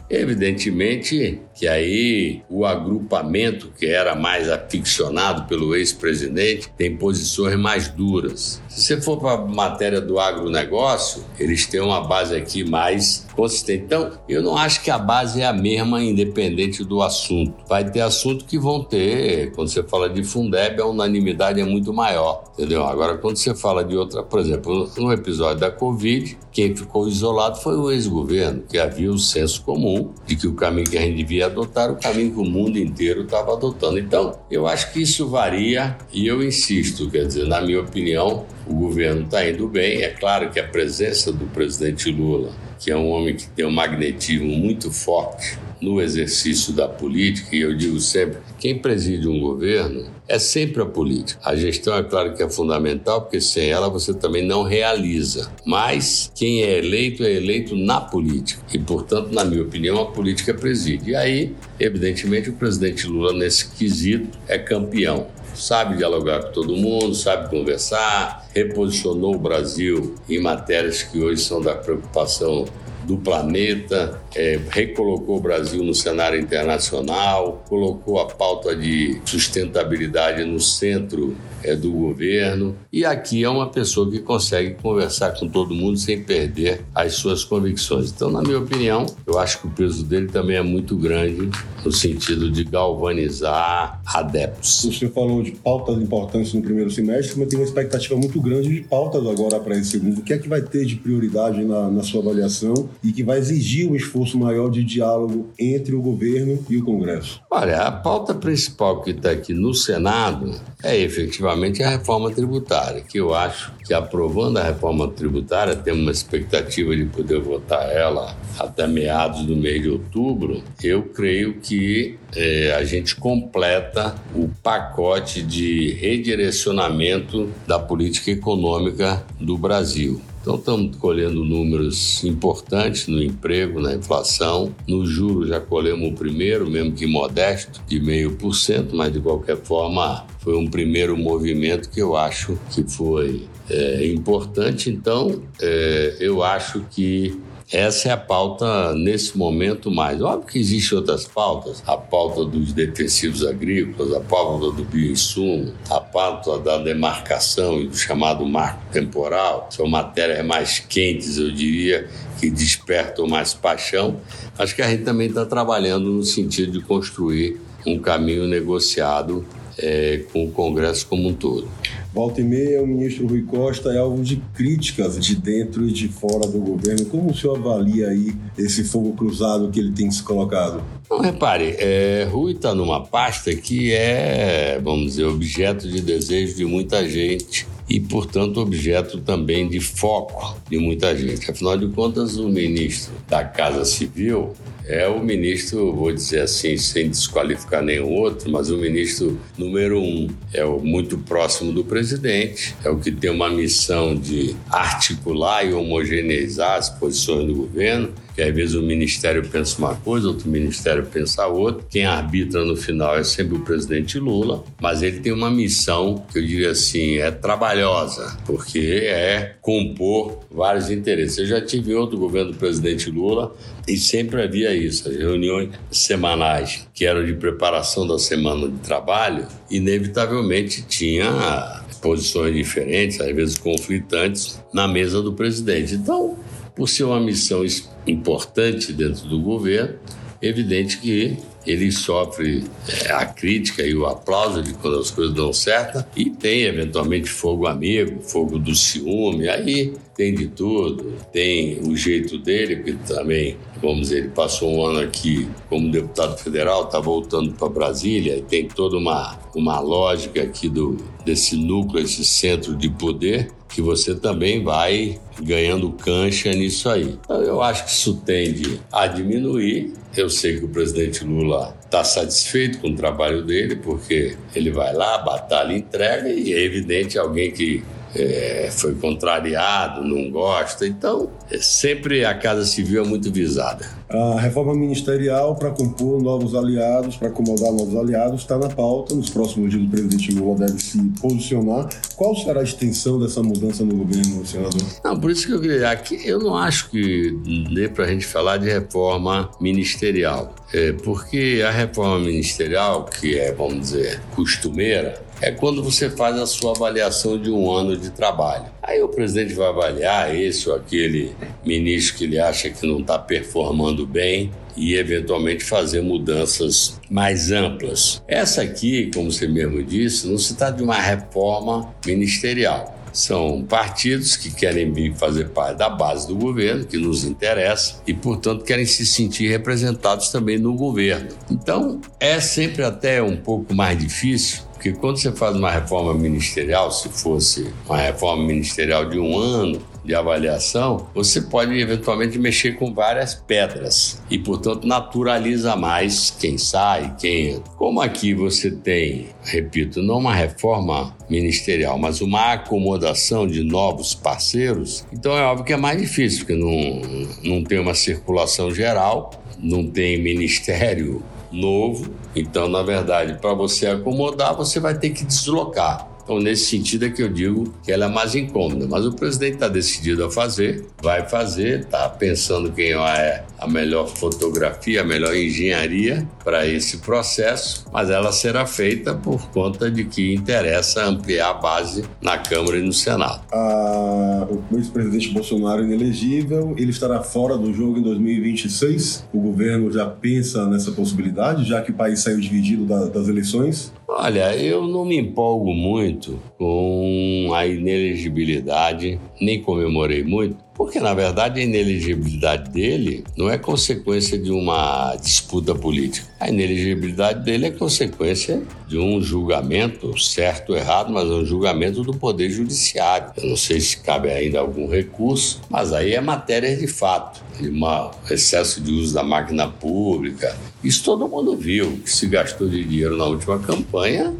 evidentemente 0.10 1.39
que 1.59 1.67
aí 1.67 2.41
o 2.49 2.65
agrupamento 2.65 3.69
que 3.77 3.85
era 3.85 4.15
mais 4.15 4.49
aficionado 4.49 5.43
pelo 5.43 5.75
ex-presidente 5.75 6.71
tem 6.77 6.95
posições 6.95 7.59
mais 7.59 7.89
duras. 7.89 8.61
Se 8.69 8.81
você 8.81 9.01
for 9.01 9.17
para 9.19 9.33
a 9.33 9.45
matéria 9.45 9.99
do 9.99 10.17
agronegócio, 10.17 11.21
eles 11.37 11.67
têm 11.67 11.81
uma 11.81 11.99
base 11.99 12.33
aqui 12.33 12.63
mais 12.63 13.27
consistente. 13.35 13.83
Então, 13.83 14.11
eu 14.29 14.41
não 14.41 14.55
acho 14.55 14.81
que 14.81 14.89
a 14.89 14.97
base 14.97 15.41
é 15.41 15.45
a 15.45 15.51
mesma, 15.51 16.01
independente 16.01 16.85
do 16.85 17.01
assunto. 17.01 17.53
Vai 17.67 17.89
ter 17.89 17.99
assunto 18.01 18.45
que 18.45 18.57
vão 18.57 18.81
ter, 18.81 19.51
quando 19.51 19.67
você 19.67 19.83
fala 19.83 20.09
de 20.09 20.23
Fundeb, 20.23 20.81
a 20.81 20.85
unanimidade 20.85 21.59
é 21.59 21.65
muito 21.65 21.91
maior, 21.91 22.45
entendeu? 22.53 22.85
Agora, 22.85 23.17
quando 23.17 23.35
você 23.35 23.53
fala 23.53 23.83
de 23.83 23.97
outra, 23.97 24.23
por 24.23 24.39
exemplo, 24.39 24.89
no 24.97 25.11
episódio 25.11 25.59
da 25.59 25.71
Covid, 25.71 26.37
quem 26.53 26.73
ficou 26.73 27.05
isolado 27.07 27.57
foi 27.57 27.75
o 27.75 27.91
ex-governo, 27.91 28.63
que 28.69 28.77
havia 28.77 29.11
o 29.11 29.17
senso 29.17 29.61
comum 29.63 30.13
de 30.25 30.37
que 30.37 30.47
o 30.47 30.53
caminho 30.53 30.89
que 30.89 30.97
a 30.97 31.01
gente 31.01 31.17
devia 31.17 31.48
adotar 31.49 31.91
o 31.91 31.95
caminho 31.97 32.31
que 32.31 32.39
o 32.39 32.45
mundo 32.45 32.77
inteiro 32.77 33.23
estava 33.23 33.53
adotando. 33.53 33.99
Então, 33.99 34.39
eu 34.49 34.67
acho 34.67 34.91
que 34.93 35.01
isso 35.01 35.27
varia 35.27 35.97
e 36.13 36.25
eu 36.27 36.43
insisto, 36.43 37.09
quer 37.09 37.25
dizer, 37.25 37.47
na 37.47 37.61
minha 37.61 37.81
opinião, 37.81 38.45
o 38.67 38.73
governo 38.73 39.23
está 39.23 39.47
indo 39.47 39.67
bem. 39.67 40.01
É 40.01 40.09
claro 40.09 40.49
que 40.49 40.59
a 40.59 40.67
presença 40.67 41.31
do 41.31 41.45
presidente 41.47 42.11
Lula, 42.11 42.51
que 42.79 42.91
é 42.91 42.95
um 42.95 43.09
homem 43.09 43.35
que 43.35 43.47
tem 43.47 43.65
um 43.65 43.71
magnetismo 43.71 44.47
muito 44.47 44.91
forte 44.91 45.57
no 45.81 46.01
exercício 46.01 46.74
da 46.74 46.88
política, 46.88 47.55
e 47.55 47.62
eu 47.62 47.75
digo 47.75 48.00
sempre: 48.00 48.39
quem 48.57 48.77
preside 48.77 49.27
um 49.27 49.39
governo 49.39 50.05
é 50.27 50.38
sempre 50.38 50.81
a 50.81 50.86
política. 50.86 51.39
A 51.43 51.55
gestão, 51.55 51.95
é 51.95 52.03
claro 52.03 52.36
que 52.36 52.43
é 52.43 52.50
fundamental, 52.50 53.21
porque 53.21 53.41
sem 53.41 53.69
ela 53.69 53.89
você 53.89 54.13
também 54.13 54.45
não 54.45 54.63
realiza. 54.63 55.51
Mas 55.65 56.31
quem 56.36 56.63
é 56.63 56.77
eleito 56.77 57.24
é 57.24 57.31
eleito 57.31 57.75
na 57.75 58.00
política. 58.00 58.62
E, 58.74 58.77
portanto, 58.77 59.31
na 59.31 59.43
minha 59.43 59.63
opinião, 59.63 60.00
a 60.00 60.05
política 60.05 60.53
preside. 60.53 61.12
E 61.12 61.15
aí, 61.15 61.55
evidentemente, 61.79 62.50
o 62.50 62.53
presidente 62.53 63.07
Lula, 63.07 63.33
nesse 63.33 63.69
quesito, 63.71 64.38
é 64.48 64.57
campeão 64.57 65.27
sabe 65.59 65.98
dialogar 65.98 66.43
com 66.43 66.51
todo 66.51 66.75
mundo, 66.75 67.13
sabe 67.13 67.50
conversar, 67.50 68.48
reposicionou 68.55 69.36
o 69.36 69.39
Brasil 69.39 70.15
em 70.29 70.39
matérias 70.39 71.03
que 71.03 71.19
hoje 71.19 71.41
são 71.41 71.62
da 71.62 71.75
preocupação 71.75 72.65
do 73.09 73.17
planeta, 73.17 74.21
é, 74.35 74.59
recolocou 74.69 75.37
o 75.37 75.41
Brasil 75.41 75.83
no 75.83 75.95
cenário 75.95 76.39
internacional, 76.39 77.63
colocou 77.67 78.19
a 78.19 78.25
pauta 78.25 78.75
de 78.75 79.19
sustentabilidade 79.25 80.45
no 80.45 80.59
centro 80.59 81.35
é 81.63 81.75
do 81.75 81.91
governo. 81.91 82.75
E 82.91 83.03
aqui 83.03 83.43
é 83.43 83.49
uma 83.49 83.69
pessoa 83.69 84.09
que 84.09 84.19
consegue 84.19 84.75
conversar 84.81 85.31
com 85.37 85.47
todo 85.47 85.73
mundo 85.73 85.97
sem 85.97 86.23
perder 86.23 86.81
as 86.95 87.15
suas 87.15 87.43
convicções. 87.43 88.11
Então, 88.11 88.31
na 88.31 88.41
minha 88.41 88.59
opinião, 88.59 89.05
eu 89.25 89.37
acho 89.37 89.59
que 89.59 89.67
o 89.67 89.69
peso 89.69 90.05
dele 90.05 90.27
também 90.27 90.55
é 90.55 90.61
muito 90.61 90.95
grande 90.95 91.49
no 91.83 91.91
sentido 91.91 92.49
de 92.49 92.63
galvanizar 92.63 94.01
adeptos. 94.05 94.87
Senhor 94.97 95.11
falou 95.11 95.41
de 95.41 95.51
pautas 95.51 95.97
importantes 95.97 96.53
no 96.53 96.61
primeiro 96.61 96.89
semestre, 96.89 97.37
mas 97.39 97.47
tem 97.49 97.59
uma 97.59 97.65
expectativa 97.65 98.15
muito 98.15 98.39
grande 98.41 98.69
de 98.69 98.81
pautas 98.81 99.25
agora 99.25 99.59
para 99.59 99.77
esse 99.77 99.91
segundo. 99.91 100.19
O 100.19 100.21
que 100.21 100.33
é 100.33 100.37
que 100.37 100.47
vai 100.47 100.61
ter 100.61 100.85
de 100.85 100.95
prioridade 100.95 101.63
na, 101.63 101.89
na 101.89 102.03
sua 102.03 102.21
avaliação 102.21 102.89
e 103.03 103.11
que 103.11 103.23
vai 103.23 103.37
exigir 103.37 103.89
um 103.89 103.95
esforço 103.95 104.37
maior 104.37 104.69
de 104.69 104.83
diálogo 104.83 105.49
entre 105.57 105.95
o 105.95 106.01
governo 106.01 106.63
e 106.69 106.77
o 106.77 106.83
Congresso? 106.83 107.41
Olha, 107.49 107.81
a 107.81 107.91
pauta 107.91 108.33
principal 108.33 109.01
que 109.01 109.11
está 109.11 109.31
aqui 109.31 109.53
no 109.53 109.73
Senado 109.73 110.53
é 110.83 110.97
efetivamente 110.97 111.83
a 111.83 111.89
reforma 111.89 112.31
tributária, 112.31 113.01
que 113.01 113.19
eu 113.19 113.33
acho 113.33 113.73
que 113.85 113.93
aprovando 113.93 114.57
a 114.57 114.63
reforma 114.63 115.07
tributária, 115.07 115.75
temos 115.75 116.01
uma 116.01 116.11
expectativa 116.11 116.95
de 116.95 117.05
poder 117.05 117.39
votar 117.39 117.89
ela 117.91 118.37
até 118.57 118.87
meados 118.87 119.45
do 119.45 119.55
mês 119.55 119.81
de 119.81 119.89
outubro, 119.89 120.61
eu 120.83 121.03
creio 121.03 121.55
que 121.55 122.17
é, 122.35 122.73
a 122.73 122.83
gente 122.83 123.15
completa 123.15 124.15
o 124.35 124.49
pacote 124.61 125.41
de 125.41 125.93
redirecionamento 125.93 127.49
da 127.67 127.79
política 127.79 128.31
econômica 128.31 129.25
do 129.39 129.57
Brasil. 129.57 130.21
Então, 130.41 130.55
estamos 130.55 130.96
colhendo 130.98 131.43
números 131.43 132.24
importantes 132.24 133.08
no 133.08 133.22
emprego, 133.22 133.81
na 133.81 133.93
inflação. 133.93 134.74
No 134.88 135.05
juro, 135.05 135.46
já 135.46 135.60
colhemos 135.60 136.10
o 136.10 136.13
primeiro, 136.13 136.69
mesmo 136.69 136.93
que 136.93 137.05
modesto, 137.05 137.81
de 137.86 138.00
meio 138.00 138.31
por 138.36 138.53
cento, 138.53 138.96
mas 138.96 139.12
de 139.12 139.19
qualquer 139.19 139.58
forma 139.58 140.25
foi 140.39 140.55
um 140.55 140.67
primeiro 140.67 141.17
movimento 141.17 141.89
que 141.89 142.01
eu 142.01 142.15
acho 142.15 142.58
que 142.72 142.84
foi 142.84 143.48
é, 143.69 144.08
importante. 144.08 144.89
Então, 144.89 145.41
é, 145.62 146.15
eu 146.19 146.41
acho 146.41 146.86
que 146.89 147.38
essa 147.71 148.09
é 148.09 148.11
a 148.11 148.17
pauta 148.17 148.93
nesse 148.95 149.38
momento 149.38 149.91
mais. 149.91 150.19
Óbvio 150.21 150.47
que 150.47 150.59
existem 150.59 150.97
outras 150.97 151.25
pautas, 151.25 151.83
a 151.85 151.95
pauta 151.95 152.43
dos 152.43 152.73
defensivos 152.73 153.45
agrícolas, 153.45 154.11
a 154.13 154.19
pauta 154.19 154.71
do 154.75 154.83
bioinsumo, 154.83 155.73
a 155.88 155.99
pauta 155.99 156.57
da 156.57 156.79
demarcação 156.79 157.79
e 157.79 157.88
do 157.88 157.95
chamado 157.95 158.43
marco 158.45 158.81
temporal, 158.91 159.69
são 159.71 159.88
matérias 159.88 160.43
mais 160.43 160.79
quentes, 160.79 161.38
eu 161.38 161.51
diria, 161.51 162.09
que 162.39 162.49
despertam 162.49 163.27
mais 163.27 163.53
paixão. 163.53 164.19
Acho 164.57 164.75
que 164.75 164.81
a 164.81 164.89
gente 164.89 165.03
também 165.03 165.27
está 165.27 165.45
trabalhando 165.45 166.09
no 166.09 166.23
sentido 166.23 166.71
de 166.71 166.81
construir 166.81 167.61
um 167.85 167.99
caminho 167.99 168.47
negociado 168.47 169.45
é, 169.81 170.24
com 170.31 170.45
o 170.45 170.51
Congresso 170.51 171.07
como 171.07 171.27
um 171.27 171.33
todo. 171.33 171.67
Volta 172.13 172.41
e 172.41 172.43
meia, 172.43 172.81
o 172.81 172.88
ministro 172.88 173.27
Rui 173.27 173.43
Costa 173.43 173.93
é 173.93 174.00
alvo 174.00 174.24
de 174.24 174.38
críticas 174.55 175.19
de 175.19 175.36
dentro 175.36 175.88
e 175.88 175.91
de 175.91 176.07
fora 176.07 176.48
do 176.48 176.59
governo. 176.59 177.05
Como 177.05 177.29
o 177.29 177.36
senhor 177.36 177.57
avalia 177.57 178.07
aí 178.07 178.33
esse 178.57 178.83
fogo 178.83 179.13
cruzado 179.13 179.69
que 179.69 179.79
ele 179.79 179.91
tem 179.91 180.09
se 180.09 180.24
colocado? 180.24 180.83
Não, 181.09 181.19
repare, 181.19 181.75
é, 181.77 182.27
Rui 182.29 182.53
está 182.53 182.74
numa 182.74 183.05
pasta 183.05 183.53
que 183.55 183.93
é, 183.93 184.79
vamos 184.83 185.05
dizer, 185.05 185.25
objeto 185.25 185.88
de 185.88 186.01
desejo 186.01 186.55
de 186.55 186.65
muita 186.65 187.07
gente 187.07 187.67
e, 187.88 188.00
portanto, 188.00 188.59
objeto 188.59 189.19
também 189.19 189.67
de 189.67 189.79
foco 189.79 190.55
de 190.69 190.77
muita 190.77 191.15
gente. 191.15 191.50
Afinal 191.50 191.77
de 191.77 191.88
contas, 191.88 192.38
o 192.38 192.48
ministro 192.50 193.13
da 193.27 193.43
Casa 193.43 193.86
Civil 193.86 194.53
é 194.89 195.08
o 195.08 195.24
ministro, 195.24 195.93
vou 195.93 196.12
dizer 196.12 196.41
assim, 196.41 196.75
sem 196.75 197.10
desqualificar 197.10 197.84
nenhum 197.84 198.10
outro, 198.10 198.51
mas 198.51 198.72
o 198.72 198.77
ministro 198.77 199.39
número 199.55 200.01
um. 200.01 200.27
É 200.51 200.65
o 200.65 200.79
muito 200.79 201.15
próximo 201.15 201.72
do 201.72 201.84
presidente, 201.84 202.75
é 202.84 202.89
o 202.89 202.98
que 202.98 203.12
tem 203.12 203.29
uma 203.29 203.51
missão 203.51 204.15
de 204.15 204.55
articular 204.67 205.63
e 205.63 205.74
homogeneizar 205.74 206.77
as 206.77 206.89
posições 206.89 207.46
do 207.46 207.53
governo 207.53 208.12
às 208.41 208.53
vezes 208.53 208.75
o 208.75 208.81
ministério 208.81 209.48
pensa 209.48 209.77
uma 209.77 209.96
coisa, 209.96 210.27
outro 210.27 210.50
ministério 210.50 211.05
pensa 211.05 211.48
outra. 211.48 211.86
Quem 211.89 212.05
arbitra 212.05 212.63
no 212.63 212.75
final 212.75 213.17
é 213.17 213.24
sempre 213.24 213.58
o 213.58 213.62
presidente 213.62 214.19
Lula, 214.19 214.63
mas 214.81 215.01
ele 215.01 215.19
tem 215.19 215.31
uma 215.31 215.50
missão 215.50 216.24
que 216.31 216.39
eu 216.39 216.46
diria 216.46 216.72
assim, 216.72 217.17
é 217.17 217.31
trabalhosa, 217.31 218.38
porque 218.46 218.79
é 218.79 219.55
compor 219.62 220.39
vários 220.51 220.89
interesses. 220.89 221.38
Eu 221.38 221.46
já 221.46 221.62
tive 221.62 221.93
outro 221.93 222.17
governo 222.17 222.51
do 222.51 222.58
presidente 222.58 223.10
Lula 223.10 223.55
e 223.88 223.98
sempre 223.98 224.41
havia 224.41 224.74
isso, 224.74 225.10
as 225.10 225.15
reuniões 225.15 225.69
semanais 225.91 226.88
que 226.93 227.05
eram 227.05 227.25
de 227.25 227.34
preparação 227.34 228.05
da 228.05 228.19
semana 228.19 228.67
de 228.67 228.77
trabalho, 228.79 229.48
inevitavelmente 229.69 230.84
tinha 230.84 231.84
posições 232.01 232.53
diferentes, 232.55 233.19
às 233.19 233.36
vezes 233.36 233.58
conflitantes, 233.58 234.62
na 234.74 234.88
mesa 234.88 235.22
do 235.22 235.34
presidente. 235.34 235.96
Então, 235.96 236.38
por 236.79 236.88
ser 236.88 237.03
uma 237.03 237.19
missão 237.19 237.62
importante 238.07 238.93
dentro 238.93 239.27
do 239.27 239.38
governo, 239.41 240.00
é 240.41 240.48
evidente 240.48 240.98
que 241.00 241.36
ele 241.71 241.91
sofre 241.91 242.63
é, 242.88 243.11
a 243.11 243.25
crítica 243.25 243.83
e 243.83 243.95
o 243.95 244.05
aplauso 244.05 244.63
de 244.63 244.73
quando 244.73 244.99
as 244.99 245.11
coisas 245.11 245.35
dão 245.35 245.53
certo 245.53 246.03
e 246.15 246.29
tem 246.29 246.63
eventualmente 246.63 247.29
fogo 247.29 247.67
amigo, 247.67 248.21
fogo 248.21 248.57
do 248.57 248.73
ciúme, 248.73 249.47
aí 249.47 249.93
tem 250.15 250.33
de 250.33 250.47
tudo, 250.47 251.13
tem 251.31 251.79
o 251.88 251.95
jeito 251.95 252.38
dele, 252.38 252.83
que 252.83 252.93
também, 252.93 253.55
vamos 253.81 254.01
dizer, 254.09 254.17
ele 254.17 254.29
passou 254.29 254.69
um 254.75 254.85
ano 254.85 254.99
aqui 254.99 255.47
como 255.69 255.91
deputado 255.91 256.38
federal, 256.38 256.85
está 256.85 256.99
voltando 256.99 257.53
para 257.53 257.69
Brasília 257.69 258.38
e 258.38 258.41
tem 258.41 258.67
toda 258.67 258.97
uma, 258.97 259.39
uma 259.55 259.79
lógica 259.79 260.41
aqui 260.41 260.67
do, 260.67 260.97
desse 261.23 261.55
núcleo, 261.55 262.03
esse 262.03 262.25
centro 262.25 262.75
de 262.75 262.89
poder 262.89 263.51
que 263.69 263.81
você 263.81 264.15
também 264.15 264.63
vai 264.63 265.19
ganhando 265.41 265.91
cancha 265.91 266.51
nisso 266.51 266.89
aí. 266.89 267.17
Então, 267.23 267.41
eu 267.41 267.61
acho 267.61 267.85
que 267.85 267.91
isso 267.91 268.15
tende 268.25 268.79
a 268.91 269.07
diminuir. 269.07 269.93
Eu 270.15 270.29
sei 270.29 270.57
que 270.57 270.65
o 270.65 270.69
presidente 270.69 271.23
Lula 271.23 271.77
está 271.85 272.03
satisfeito 272.03 272.79
com 272.79 272.89
o 272.89 272.95
trabalho 272.95 273.43
dele, 273.43 273.75
porque 273.75 274.35
ele 274.55 274.71
vai 274.71 274.93
lá, 274.93 275.19
batalha, 275.19 275.73
entrega, 275.73 276.29
e 276.29 276.53
é 276.53 276.63
evidente 276.63 277.17
alguém 277.17 277.51
que 277.51 277.83
é, 278.15 278.69
foi 278.71 278.95
contrariado, 278.95 280.03
não 280.03 280.29
gosta. 280.31 280.87
Então, 280.87 281.29
é, 281.51 281.57
sempre 281.57 282.25
a 282.25 282.33
Casa 282.33 282.65
Civil 282.65 283.03
é 283.03 283.07
muito 283.07 283.31
visada. 283.31 283.85
A 284.09 284.39
reforma 284.39 284.73
ministerial 284.73 285.55
para 285.55 285.69
compor 285.69 286.21
novos 286.21 286.55
aliados, 286.55 287.15
para 287.15 287.27
acomodar 287.27 287.71
novos 287.71 287.95
aliados, 287.95 288.41
está 288.41 288.57
na 288.57 288.69
pauta. 288.69 289.13
Nos 289.13 289.29
próximos 289.29 289.69
dias, 289.69 289.83
o 289.83 289.89
presidente 289.89 290.31
Lula 290.31 290.65
deve 290.65 290.81
se 290.81 290.97
posicionar. 291.21 291.89
Qual 292.15 292.35
será 292.35 292.61
a 292.61 292.63
extensão 292.63 293.19
dessa 293.19 293.43
mudança 293.43 293.83
no 293.83 293.95
governo, 293.95 294.45
senador? 294.45 294.81
Não, 295.03 295.19
por 295.19 295.29
isso 295.29 295.45
que 295.45 295.53
eu 295.53 295.61
queria. 295.61 295.91
Aqui, 295.91 296.19
eu 296.25 296.39
não 296.39 296.57
acho 296.57 296.89
que 296.89 297.37
dê 297.73 297.87
para 297.87 298.05
a 298.05 298.07
gente 298.07 298.25
falar 298.25 298.57
de 298.57 298.67
reforma 298.67 299.51
ministerial. 299.59 300.55
É, 300.73 300.91
porque 300.91 301.63
a 301.65 301.71
reforma 301.71 302.19
ministerial, 302.19 303.05
que 303.05 303.37
é, 303.37 303.51
vamos 303.51 303.79
dizer, 303.79 304.21
costumeira, 304.35 305.21
é 305.41 305.51
quando 305.51 305.84
você 305.84 306.10
faz 306.10 306.38
a 306.38 306.46
sua 306.46 306.72
avaliação 306.72 307.38
de 307.38 307.50
um 307.50 307.72
ano 307.72 307.96
de 307.96 308.10
trabalho. 308.10 308.65
Aí 308.81 309.01
o 309.01 309.08
presidente 309.08 309.53
vai 309.53 309.67
avaliar 309.67 310.36
esse 310.36 310.69
ou 310.69 310.75
aquele 310.75 311.34
ministro 311.65 312.17
que 312.17 312.24
ele 312.25 312.39
acha 312.39 312.69
que 312.69 312.86
não 312.86 313.00
está 313.00 313.17
performando 313.17 314.05
bem 314.05 314.51
e 314.75 314.96
eventualmente 314.96 315.63
fazer 315.63 316.01
mudanças 316.01 317.00
mais 317.10 317.51
amplas. 317.51 318.22
Essa 318.27 318.62
aqui, 318.62 319.12
como 319.13 319.31
você 319.31 319.48
mesmo 319.48 319.84
disse, 319.84 320.27
não 320.27 320.38
se 320.38 320.55
trata 320.55 320.77
de 320.77 320.84
uma 320.84 321.00
reforma 321.00 321.93
ministerial. 322.05 322.96
São 323.12 323.63
partidos 323.63 324.38
que 324.38 324.53
querem 324.53 325.13
fazer 325.15 325.50
parte 325.50 325.77
da 325.77 325.89
base 325.89 326.27
do 326.27 326.36
governo, 326.36 326.86
que 326.86 326.98
nos 326.98 327.24
interessa, 327.24 328.01
e, 328.05 328.13
portanto, 328.13 328.63
querem 328.63 328.86
se 328.86 329.03
sentir 329.03 329.50
representados 329.50 330.29
também 330.29 330.60
no 330.60 330.75
governo. 330.75 331.29
Então, 331.50 332.00
é 332.19 332.39
sempre 332.39 332.84
até 332.84 333.22
um 333.22 333.36
pouco 333.36 333.74
mais 333.74 333.98
difícil 333.98 334.68
porque 334.79 334.93
quando 334.93 335.17
você 335.17 335.33
faz 335.33 335.57
uma 335.57 335.69
reforma 335.69 336.13
ministerial, 336.13 336.89
se 336.89 337.09
fosse 337.09 337.67
uma 337.86 337.98
reforma 337.98 338.45
ministerial 338.45 339.09
de 339.09 339.19
um 339.19 339.38
ano 339.38 339.81
de 340.05 340.15
avaliação, 340.15 341.05
você 341.13 341.41
pode 341.41 341.77
eventualmente 341.77 342.39
mexer 342.39 342.77
com 342.77 342.93
várias 342.93 343.36
pedras 343.36 344.21
e, 344.29 344.39
portanto, 344.39 344.88
naturaliza 344.88 345.75
mais 345.75 346.31
quem 346.31 346.57
sai, 346.57 347.13
quem 347.19 347.50
entra. 347.50 347.74
Como 347.75 348.00
aqui 348.00 348.33
você 348.33 348.71
tem, 348.71 349.27
repito, 349.43 350.01
não 350.01 350.19
uma 350.19 350.33
reforma 350.33 351.13
ministerial, 351.29 351.98
mas 351.98 352.21
uma 352.21 352.53
acomodação 352.53 353.45
de 353.45 353.62
novos 353.62 354.15
parceiros, 354.15 355.05
então 355.12 355.38
é 355.38 355.43
óbvio 355.43 355.65
que 355.65 355.74
é 355.74 355.77
mais 355.77 356.01
difícil, 356.01 356.45
porque 356.45 356.55
não, 356.55 357.01
não 357.43 357.63
tem 357.65 357.79
uma 357.79 357.93
circulação 357.93 358.74
geral, 358.74 359.31
não 359.59 359.86
tem 359.86 360.17
ministério 360.24 361.21
novo. 361.51 362.13
Então, 362.35 362.67
na 362.67 362.81
verdade, 362.81 363.37
para 363.39 363.53
você 363.53 363.87
acomodar, 363.87 364.55
você 364.55 364.79
vai 364.79 364.97
ter 364.97 365.11
que 365.11 365.23
deslocar. 365.23 366.08
Então, 366.29 366.39
nesse 366.39 366.65
sentido 366.65 367.05
é 367.05 367.09
que 367.09 367.24
eu 367.24 367.27
digo 367.27 367.74
que 367.83 367.91
ela 367.91 368.05
é 368.05 368.07
mais 368.07 368.36
incômoda. 368.36 368.86
Mas 368.88 369.03
o 369.03 369.12
presidente 369.12 369.55
está 369.55 369.67
decidido 369.67 370.24
a 370.24 370.29
fazer, 370.29 370.86
vai 371.01 371.27
fazer, 371.27 371.79
está 371.79 372.07
pensando 372.07 372.71
quem 372.71 372.91
é 372.91 373.43
a 373.57 373.67
melhor 373.67 374.07
fotografia, 374.07 375.01
a 375.01 375.03
melhor 375.03 375.36
engenharia 375.36 376.27
para 376.43 376.67
esse 376.67 377.00
processo, 377.00 377.83
mas 377.91 378.12
ela 378.12 378.31
será 378.31 378.67
feita 378.67 379.15
por 379.15 379.50
conta 379.50 379.89
de 379.89 380.05
que 380.05 380.31
interessa 380.31 381.03
ampliar 381.03 381.50
a 381.50 381.53
base 381.55 382.05
na 382.21 382.38
Câmara 382.38 382.77
e 382.77 382.83
no 382.83 382.93
Senado. 382.93 383.41
Ah, 383.51 384.48
o 384.50 384.77
ex-presidente 384.77 385.29
Bolsonaro 385.29 385.83
inelegível, 385.83 386.75
ele 386.77 386.91
estará 386.91 387.24
fora 387.24 387.57
do 387.57 387.74
jogo 387.74 387.98
em 387.98 388.03
2026? 388.03 389.25
O 389.33 389.39
governo 389.39 389.91
já 389.91 390.05
pensa 390.05 390.67
nessa 390.67 390.91
possibilidade, 390.91 391.65
já 391.65 391.81
que 391.81 391.89
o 391.89 391.93
país 391.95 392.19
saiu 392.19 392.39
dividido 392.39 392.86
da, 392.86 393.07
das 393.07 393.27
eleições? 393.27 393.91
Olha, 394.11 394.57
eu 394.57 394.87
não 394.87 395.05
me 395.05 395.17
empolgo 395.17 395.71
muito 395.71 396.39
com 396.59 397.51
a 397.55 397.65
inelegibilidade, 397.65 399.17
nem 399.39 399.63
comemorei 399.63 400.25
muito, 400.25 400.57
porque 400.75 400.99
na 400.99 401.13
verdade 401.13 401.61
a 401.61 401.63
inelegibilidade 401.63 402.69
dele 402.69 403.23
não 403.37 403.49
é 403.49 403.57
consequência 403.57 404.37
de 404.37 404.51
uma 404.51 405.15
disputa 405.15 405.73
política. 405.73 406.27
A 406.37 406.49
inelegibilidade 406.49 407.45
dele 407.45 407.67
é 407.67 407.71
consequência 407.71 408.61
de 408.89 408.97
um 408.97 409.21
julgamento, 409.21 410.19
certo 410.19 410.71
ou 410.71 410.77
errado, 410.77 411.13
mas 411.13 411.29
é 411.29 411.33
um 411.33 411.45
julgamento 411.45 412.03
do 412.03 412.13
Poder 412.13 412.49
Judiciário. 412.49 413.31
Eu 413.37 413.49
não 413.49 413.55
sei 413.55 413.79
se 413.79 413.97
cabe 413.97 414.29
ainda 414.29 414.59
algum 414.59 414.89
recurso, 414.89 415.61
mas 415.69 415.93
aí 415.93 416.13
é 416.13 416.19
matéria 416.19 416.75
de 416.75 416.87
fato. 416.87 417.41
De 417.57 417.69
um 417.69 418.11
excesso 418.31 418.81
de 418.81 418.91
uso 418.91 419.13
da 419.13 419.21
máquina 419.23 419.67
pública. 419.67 420.57
Isso 420.81 421.03
todo 421.03 421.27
mundo 421.27 421.57
viu. 421.57 421.99
que 422.03 422.09
se 422.09 422.25
gastou 422.27 422.69
de 422.69 422.85
dinheiro 422.85 423.17
na 423.17 423.25
última 423.25 423.59
campanha 423.59 424.33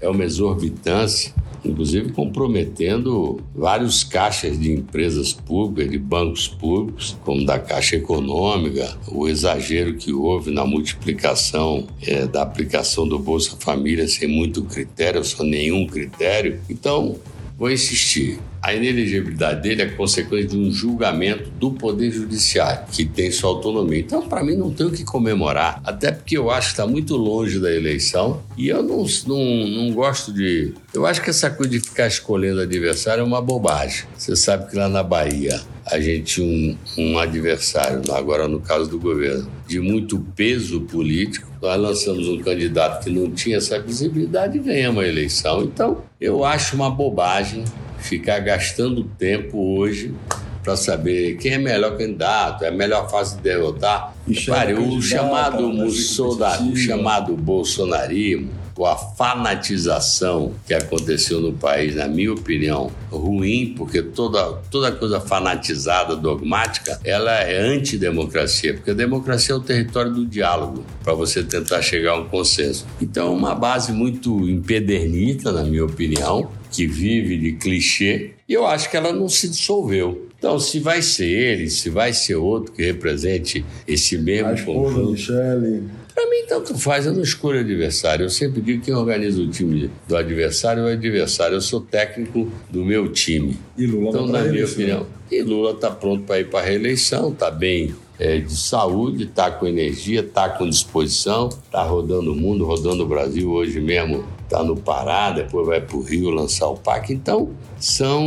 é 0.00 0.08
uma 0.08 0.24
exorbitância 0.24 1.32
inclusive 1.64 2.12
comprometendo 2.12 3.40
vários 3.54 4.02
caixas 4.02 4.58
de 4.58 4.72
empresas 4.72 5.32
públicas, 5.32 5.90
de 5.90 5.98
bancos 5.98 6.48
públicos, 6.48 7.16
como 7.24 7.44
da 7.44 7.58
Caixa 7.58 7.96
Econômica, 7.96 8.96
o 9.08 9.28
exagero 9.28 9.94
que 9.94 10.12
houve 10.12 10.50
na 10.50 10.64
multiplicação 10.64 11.86
é, 12.02 12.26
da 12.26 12.42
aplicação 12.42 13.06
do 13.06 13.18
Bolsa 13.18 13.56
Família 13.58 14.08
sem 14.08 14.28
muito 14.28 14.62
critério, 14.64 15.24
só 15.24 15.44
nenhum 15.44 15.86
critério. 15.86 16.60
Então, 16.68 17.16
vou 17.62 17.70
insistir. 17.70 18.40
A 18.60 18.74
inelegibilidade 18.74 19.62
dele 19.62 19.82
é 19.82 19.86
consequência 19.86 20.48
de 20.48 20.56
um 20.56 20.72
julgamento 20.72 21.48
do 21.50 21.70
Poder 21.70 22.10
Judiciário, 22.10 22.86
que 22.90 23.04
tem 23.04 23.30
sua 23.30 23.50
autonomia. 23.50 24.00
Então, 24.00 24.28
para 24.28 24.42
mim, 24.42 24.56
não 24.56 24.72
tem 24.72 24.86
o 24.86 24.90
que 24.90 25.04
comemorar, 25.04 25.80
até 25.84 26.10
porque 26.10 26.36
eu 26.36 26.50
acho 26.50 26.68
que 26.68 26.72
está 26.72 26.86
muito 26.86 27.16
longe 27.16 27.60
da 27.60 27.72
eleição 27.72 28.42
e 28.56 28.68
eu 28.68 28.82
não, 28.82 29.06
não, 29.26 29.66
não 29.68 29.92
gosto 29.92 30.32
de. 30.32 30.74
Eu 30.92 31.06
acho 31.06 31.22
que 31.22 31.30
essa 31.30 31.50
coisa 31.50 31.70
de 31.70 31.78
ficar 31.78 32.08
escolhendo 32.08 32.60
adversário 32.60 33.20
é 33.20 33.24
uma 33.24 33.40
bobagem. 33.40 34.06
Você 34.18 34.34
sabe 34.34 34.68
que 34.68 34.76
lá 34.76 34.88
na 34.88 35.04
Bahia 35.04 35.60
a 35.86 36.00
gente 36.00 36.34
tinha 36.34 36.46
um, 36.46 36.76
um 36.98 37.18
adversário, 37.18 38.02
agora 38.12 38.48
no 38.48 38.60
caso 38.60 38.90
do 38.90 38.98
governo, 38.98 39.48
de 39.72 39.80
muito 39.80 40.18
peso 40.36 40.82
político. 40.82 41.50
Nós 41.60 41.80
lançamos 41.80 42.28
um 42.28 42.38
candidato 42.38 43.02
que 43.02 43.10
não 43.10 43.30
tinha 43.30 43.56
essa 43.56 43.80
visibilidade 43.80 44.58
e 44.58 44.60
ganhamos 44.60 45.02
a 45.02 45.08
eleição. 45.08 45.62
Então, 45.62 46.02
eu 46.20 46.44
acho 46.44 46.76
uma 46.76 46.90
bobagem 46.90 47.64
ficar 47.98 48.40
gastando 48.40 49.04
tempo 49.04 49.78
hoje 49.78 50.14
para 50.62 50.76
saber 50.76 51.38
quem 51.38 51.54
é 51.54 51.58
melhor 51.58 51.96
candidato, 51.96 52.64
é 52.64 52.68
a 52.68 52.70
melhor 52.70 53.10
fase 53.10 53.36
de 53.36 53.42
derrotar. 53.42 54.14
Pare, 54.46 54.74
o 54.74 55.00
chamado, 55.00 55.66
o 55.68 56.76
chamado 56.76 57.34
bolsonarismo, 57.34 58.50
ou 58.76 58.86
a 58.86 58.96
fanatização 58.96 60.54
que 60.66 60.74
aconteceu 60.74 61.40
no 61.40 61.52
país, 61.52 61.94
na 61.94 62.08
minha 62.08 62.32
opinião, 62.32 62.90
ruim, 63.10 63.74
porque 63.76 64.02
toda, 64.02 64.54
toda 64.70 64.92
coisa 64.92 65.20
fanatizada, 65.20 66.16
dogmática, 66.16 66.98
ela 67.04 67.32
é 67.32 67.60
antidemocracia, 67.60 68.74
porque 68.74 68.90
a 68.90 68.94
democracia 68.94 69.54
é 69.54 69.58
o 69.58 69.60
território 69.60 70.12
do 70.12 70.26
diálogo, 70.26 70.84
para 71.02 71.14
você 71.14 71.42
tentar 71.42 71.82
chegar 71.82 72.12
a 72.12 72.20
um 72.20 72.28
consenso. 72.28 72.86
Então, 73.00 73.28
é 73.28 73.30
uma 73.30 73.54
base 73.54 73.92
muito 73.92 74.48
empedernita, 74.48 75.52
na 75.52 75.62
minha 75.64 75.84
opinião, 75.84 76.50
que 76.70 76.86
vive 76.86 77.36
de 77.36 77.52
clichê, 77.52 78.32
e 78.48 78.54
eu 78.54 78.66
acho 78.66 78.90
que 78.90 78.96
ela 78.96 79.12
não 79.12 79.28
se 79.28 79.48
dissolveu. 79.48 80.28
Então, 80.38 80.58
se 80.58 80.80
vai 80.80 81.00
ser 81.00 81.28
ele, 81.28 81.70
se 81.70 81.88
vai 81.88 82.12
ser 82.12 82.34
outro 82.34 82.72
que 82.72 82.82
represente 82.82 83.64
esse 83.86 84.18
mesmo 84.18 84.48
a 84.48 84.60
conjunto. 84.60 85.12
Michele. 85.12 85.84
Para 86.14 86.28
mim, 86.28 86.44
tanto 86.48 86.76
faz, 86.78 87.06
eu 87.06 87.12
não 87.12 87.22
escolho 87.22 87.60
adversário. 87.60 88.24
Eu 88.24 88.30
sempre 88.30 88.60
digo 88.60 88.80
que 88.80 88.86
quem 88.86 88.94
organiza 88.94 89.40
o 89.40 89.48
time 89.48 89.90
do 90.06 90.16
adversário 90.16 90.82
é 90.82 90.84
o 90.84 90.92
adversário. 90.92 91.56
Eu 91.56 91.60
sou 91.60 91.80
técnico 91.80 92.50
do 92.70 92.84
meu 92.84 93.10
time. 93.10 93.58
E 93.76 93.86
Lula 93.86 94.10
Então, 94.10 94.26
tá 94.26 94.44
na 94.44 94.44
minha 94.44 94.64
opinião, 94.64 95.06
e 95.30 95.42
Lula 95.42 95.72
está 95.72 95.90
pronto 95.90 96.24
para 96.24 96.40
ir 96.40 96.50
para 96.50 96.60
a 96.60 96.62
reeleição, 96.62 97.30
está 97.30 97.50
bem 97.50 97.94
é, 98.22 98.38
de 98.38 98.56
saúde, 98.56 99.24
está 99.24 99.50
com 99.50 99.66
energia, 99.66 100.20
está 100.20 100.48
com 100.48 100.68
disposição, 100.68 101.48
está 101.48 101.82
rodando 101.82 102.32
o 102.32 102.36
mundo, 102.36 102.64
rodando 102.64 103.02
o 103.02 103.06
Brasil. 103.06 103.50
Hoje 103.50 103.80
mesmo 103.80 104.24
está 104.44 104.62
no 104.62 104.76
Pará, 104.76 105.32
depois 105.32 105.66
vai 105.66 105.80
para 105.80 105.96
o 105.96 106.02
Rio 106.02 106.30
lançar 106.30 106.68
o 106.68 106.76
PAC. 106.76 107.12
Então, 107.12 107.50
são. 107.80 108.22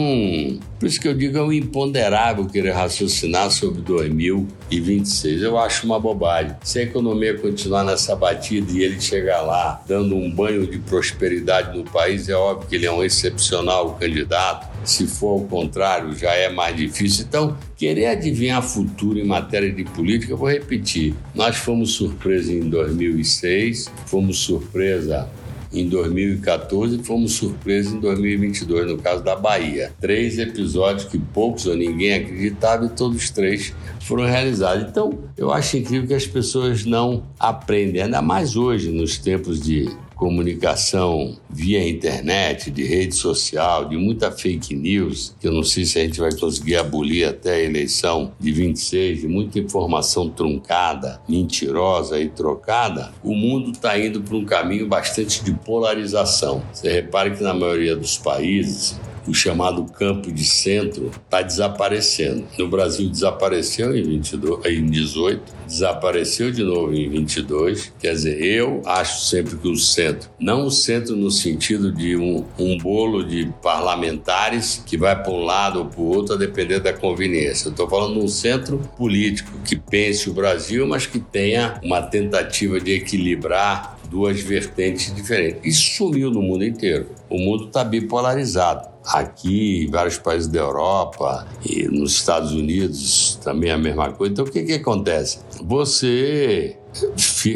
Por 0.78 0.88
isso 0.88 1.00
que 1.00 1.08
eu 1.08 1.14
digo 1.14 1.38
é 1.38 1.42
um 1.42 1.54
imponderável 1.54 2.46
querer 2.46 2.72
raciocinar 2.72 3.50
sobre 3.52 3.82
2026. 3.84 5.44
Eu 5.44 5.58
acho 5.58 5.86
uma 5.86 5.98
bobagem. 5.98 6.58
Se 6.62 6.80
a 6.80 6.84
economia 6.84 7.38
continuar 7.38 7.86
nessa 7.86 8.18
batida 8.18 8.70
e 8.74 8.84
ele 8.84 9.00
chegar 9.00 9.44
lá 9.44 9.82
dando 9.88 10.14
um 10.14 10.30
banho 10.30 10.68
de 10.68 10.78
prosperidade 10.80 11.78
no 11.78 11.86
país, 11.86 12.28
é 12.28 12.36
óbvio 12.36 12.68
que 12.68 12.76
ele 12.76 12.86
é 12.86 12.92
um 12.92 13.02
excepcional 13.02 13.94
candidato. 13.94 14.75
Se 14.86 15.08
for 15.08 15.42
o 15.42 15.48
contrário, 15.48 16.16
já 16.16 16.32
é 16.34 16.50
mais 16.50 16.76
difícil. 16.76 17.26
Então, 17.28 17.58
querer 17.76 18.06
adivinhar 18.08 18.62
futuro 18.62 19.18
em 19.18 19.26
matéria 19.26 19.72
de 19.72 19.84
política, 19.84 20.36
vou 20.36 20.50
repetir. 20.50 21.14
Nós 21.34 21.58
fomos 21.58 21.92
surpresa 21.92 22.54
em 22.54 22.70
2006, 22.70 23.92
fomos 24.06 24.38
surpresa 24.38 25.28
em 25.74 25.88
2014 25.90 27.00
e 27.00 27.04
fomos 27.04 27.34
surpresos 27.34 27.94
em 27.94 28.00
2022, 28.00 28.88
no 28.88 28.98
caso 28.98 29.24
da 29.24 29.36
Bahia. 29.36 29.92
Três 30.00 30.40
episódios 30.40 31.06
que 31.06 31.20
poucos 31.20 31.66
ou 31.66 31.76
ninguém 31.76 32.14
acreditava 32.14 32.86
e 32.86 32.90
todos 32.90 33.30
três 33.30 33.74
foram 34.00 34.26
realizados. 34.26 34.88
Então, 34.90 35.20
eu 35.38 35.52
acho 35.52 35.78
incrível 35.78 36.08
que 36.08 36.14
as 36.14 36.26
pessoas 36.26 36.86
não 36.86 37.24
aprendem, 37.40 38.04
ainda 38.04 38.22
mais 38.22 38.56
hoje, 38.56 38.90
nos 38.90 39.18
tempos 39.18 39.62
de 39.62 39.90
comunicação 40.16 41.38
via 41.50 41.88
internet, 41.88 42.72
de 42.72 42.84
rede 42.84 43.16
social, 43.16 43.88
de 43.88 43.98
muita 43.98 44.32
fake 44.32 44.76
news, 44.76 45.36
que 45.40 45.48
eu 45.48 45.52
não 45.52 45.64
sei 45.64 45.86
se 45.86 46.00
a 46.00 46.04
gente 46.04 46.20
vai 46.20 46.34
conseguir 46.36 46.78
abolir 46.78 47.28
até 47.28 47.56
a 47.56 47.62
eleição 47.62 48.32
de 48.40 48.52
26, 48.52 49.22
de 49.22 49.28
muita 49.28 49.60
informação 49.60 50.30
truncada, 50.30 51.22
mentirosa 51.28 52.20
e 52.20 52.30
trocada, 52.30 53.14
o 53.24 53.36
mundo 53.36 53.72
está 53.72 53.98
indo 54.00 54.22
para 54.22 54.36
um 54.36 54.46
caminho 54.46 54.88
bastante 54.88 55.44
de 55.44 55.54
polarização. 55.54 56.64
Você 56.72 56.92
repare 56.92 57.32
que 57.32 57.44
na 57.44 57.54
maioria 57.54 57.96
dos 57.96 58.18
países, 58.18 59.00
o 59.28 59.34
chamado 59.34 59.86
campo 59.86 60.32
de 60.32 60.44
centro 60.44 61.12
está 61.24 61.42
desaparecendo. 61.42 62.46
No 62.58 62.68
Brasil 62.68 63.10
desapareceu 63.10 63.96
em 63.96 64.04
22, 64.04 64.66
em 64.66 64.86
18, 64.86 65.44
desapareceu 65.68 66.52
de 66.52 66.64
novo 66.64 66.94
em 66.94 67.10
22. 67.10 67.94
Quer 68.00 68.12
dizer, 68.12 68.44
eu 68.44 68.82
acho 68.86 69.26
sempre 69.26 69.56
que 69.58 69.68
o 69.68 69.76
centro, 69.76 70.30
não 70.40 70.66
o 70.66 70.72
centro 70.72 71.16
no 71.16 71.32
sentido 71.32 71.92
de 71.92 72.16
um, 72.16 72.46
um 72.58 72.78
bolo 72.78 73.24
de 73.24 73.52
parlamentares 73.62 74.84
que 74.86 74.98
vai 74.98 75.22
para 75.22 75.32
um 75.32 75.44
lado 75.44 75.80
ou 75.80 75.86
para 75.86 76.02
o 76.02 76.06
outro 76.06 76.36
a 76.36 76.38
depender 76.38 76.80
da 76.80 76.94
conveniência. 76.94 77.70
Estou 77.70 77.90
falando 77.90 78.20
de 78.20 78.26
um 78.26 78.28
centro 78.28 78.78
político 78.98 79.52
que 79.66 79.76
pense 79.76 80.30
o 80.30 80.34
Brasil, 80.34 80.88
mas 80.88 81.06
que 81.08 81.20
tenha 81.20 81.80
uma 81.84 82.02
tentativa 82.02 82.80
de 82.80 82.94
equilibrar 82.94 83.98
duas 84.10 84.40
vertentes 84.40 85.14
diferentes. 85.14 85.62
Isso 85.64 85.96
sumiu 85.98 86.32
no 86.32 86.42
mundo 86.42 86.64
inteiro. 86.64 87.08
O 87.30 87.38
mundo 87.38 87.66
está 87.66 87.84
bipolarizado. 87.84 88.95
Aqui, 89.08 89.86
em 89.86 89.92
vários 89.92 90.18
países 90.18 90.48
da 90.48 90.60
Europa 90.60 91.48
e 91.64 91.84
nos 91.88 92.14
Estados 92.14 92.52
Unidos 92.52 93.40
também 93.44 93.70
é 93.70 93.74
a 93.74 93.78
mesma 93.78 94.12
coisa. 94.12 94.34
Então, 94.34 94.46
o 94.46 94.52
que, 94.52 94.64
que 94.64 94.74
acontece? 94.74 95.40
Você 95.64 96.78